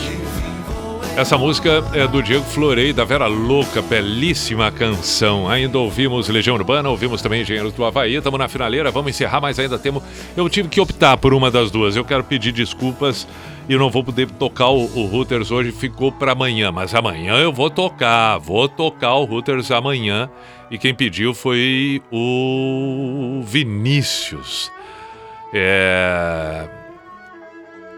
[1.16, 5.49] Essa música é do Diego Florei, da Vera Louca, belíssima canção.
[5.49, 9.59] Ainda ouvimos Legião Urbana, ouvimos também Engenheiros do Havaí, estamos na finaleira, vamos encerrar, mas
[9.59, 10.03] ainda temos.
[10.37, 11.97] Eu tive que optar por uma das duas.
[11.97, 13.27] Eu quero pedir desculpas
[13.70, 17.55] e não vou poder tocar o, o Hooters hoje, ficou para amanhã, mas amanhã eu
[17.55, 20.28] vou tocar, vou tocar o Hooters amanhã.
[20.70, 24.70] E quem pediu foi o Vinícius.
[25.52, 26.68] É.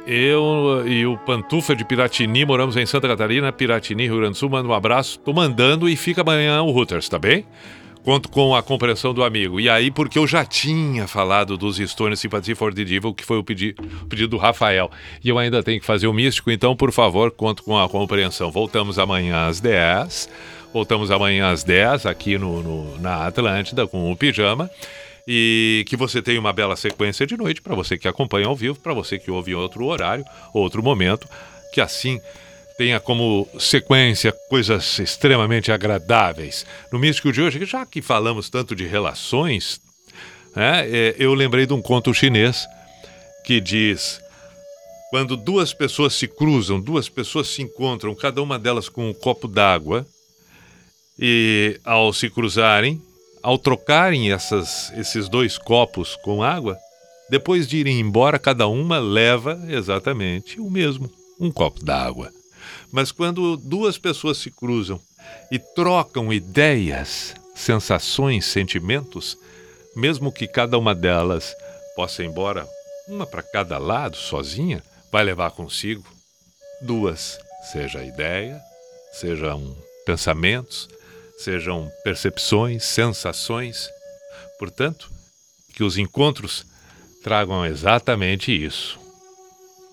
[0.07, 4.51] Eu e o Pantufa de Piratini moramos em Santa Catarina, Piratini, Rio Grande do Sul.
[4.51, 7.47] Manda um abraço, tô mandando e fica amanhã o Hooters, tá bem?
[8.03, 9.61] Conto com a compreensão do amigo.
[9.61, 13.37] E aí, porque eu já tinha falado dos Stones Sympathy for the Devil, que foi
[13.37, 14.91] o, o pedido do Rafael.
[15.23, 18.51] E eu ainda tenho que fazer o místico, então, por favor, conto com a compreensão.
[18.51, 20.29] Voltamos amanhã às 10.
[20.73, 24.71] Voltamos amanhã às 10 aqui no, no- na Atlântida com o Pijama.
[25.27, 28.81] E que você tenha uma bela sequência de noite para você que acompanha ao vivo,
[28.81, 31.29] para você que ouve em outro horário, outro momento,
[31.73, 32.21] que assim
[32.77, 36.67] tenha como sequência coisas extremamente agradáveis.
[36.93, 39.81] No Místico de hoje, já que falamos tanto de relações,
[40.57, 42.67] né, é, eu lembrei de um conto chinês
[43.45, 44.21] que diz:
[45.11, 49.47] quando duas pessoas se cruzam, duas pessoas se encontram, cada uma delas com um copo
[49.47, 50.05] d'água,
[51.19, 53.01] e ao se cruzarem,
[53.43, 56.79] ao trocarem essas, esses dois copos com água,
[57.29, 61.11] depois de irem embora, cada uma leva exatamente o mesmo,
[61.41, 62.31] um copo d'água.
[62.91, 65.01] Mas quando duas pessoas se cruzam
[65.51, 69.37] e trocam ideias, sensações, sentimentos,
[69.97, 71.55] mesmo que cada uma delas
[71.97, 72.67] possa ir embora,
[73.09, 76.05] uma para cada lado, sozinha, vai levar consigo
[76.83, 77.39] duas,
[77.71, 78.61] seja ideia,
[79.13, 80.89] sejam pensamentos,
[81.43, 83.89] sejam percepções, sensações.
[84.59, 85.11] Portanto,
[85.75, 86.65] que os encontros
[87.23, 88.99] tragam exatamente isso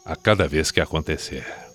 [0.06, 1.69] a cada vez que acontecer.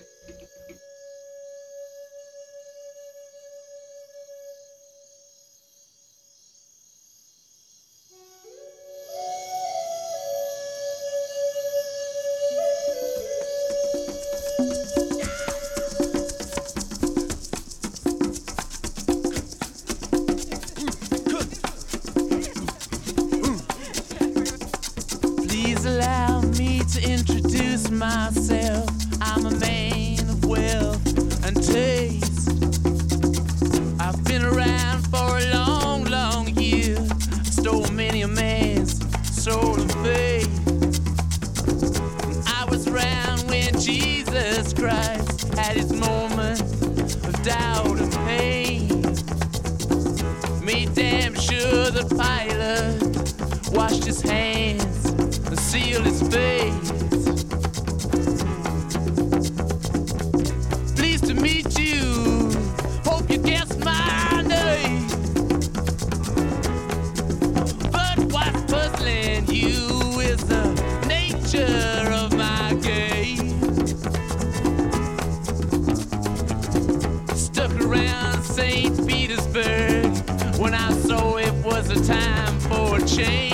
[82.06, 83.53] Time for a change.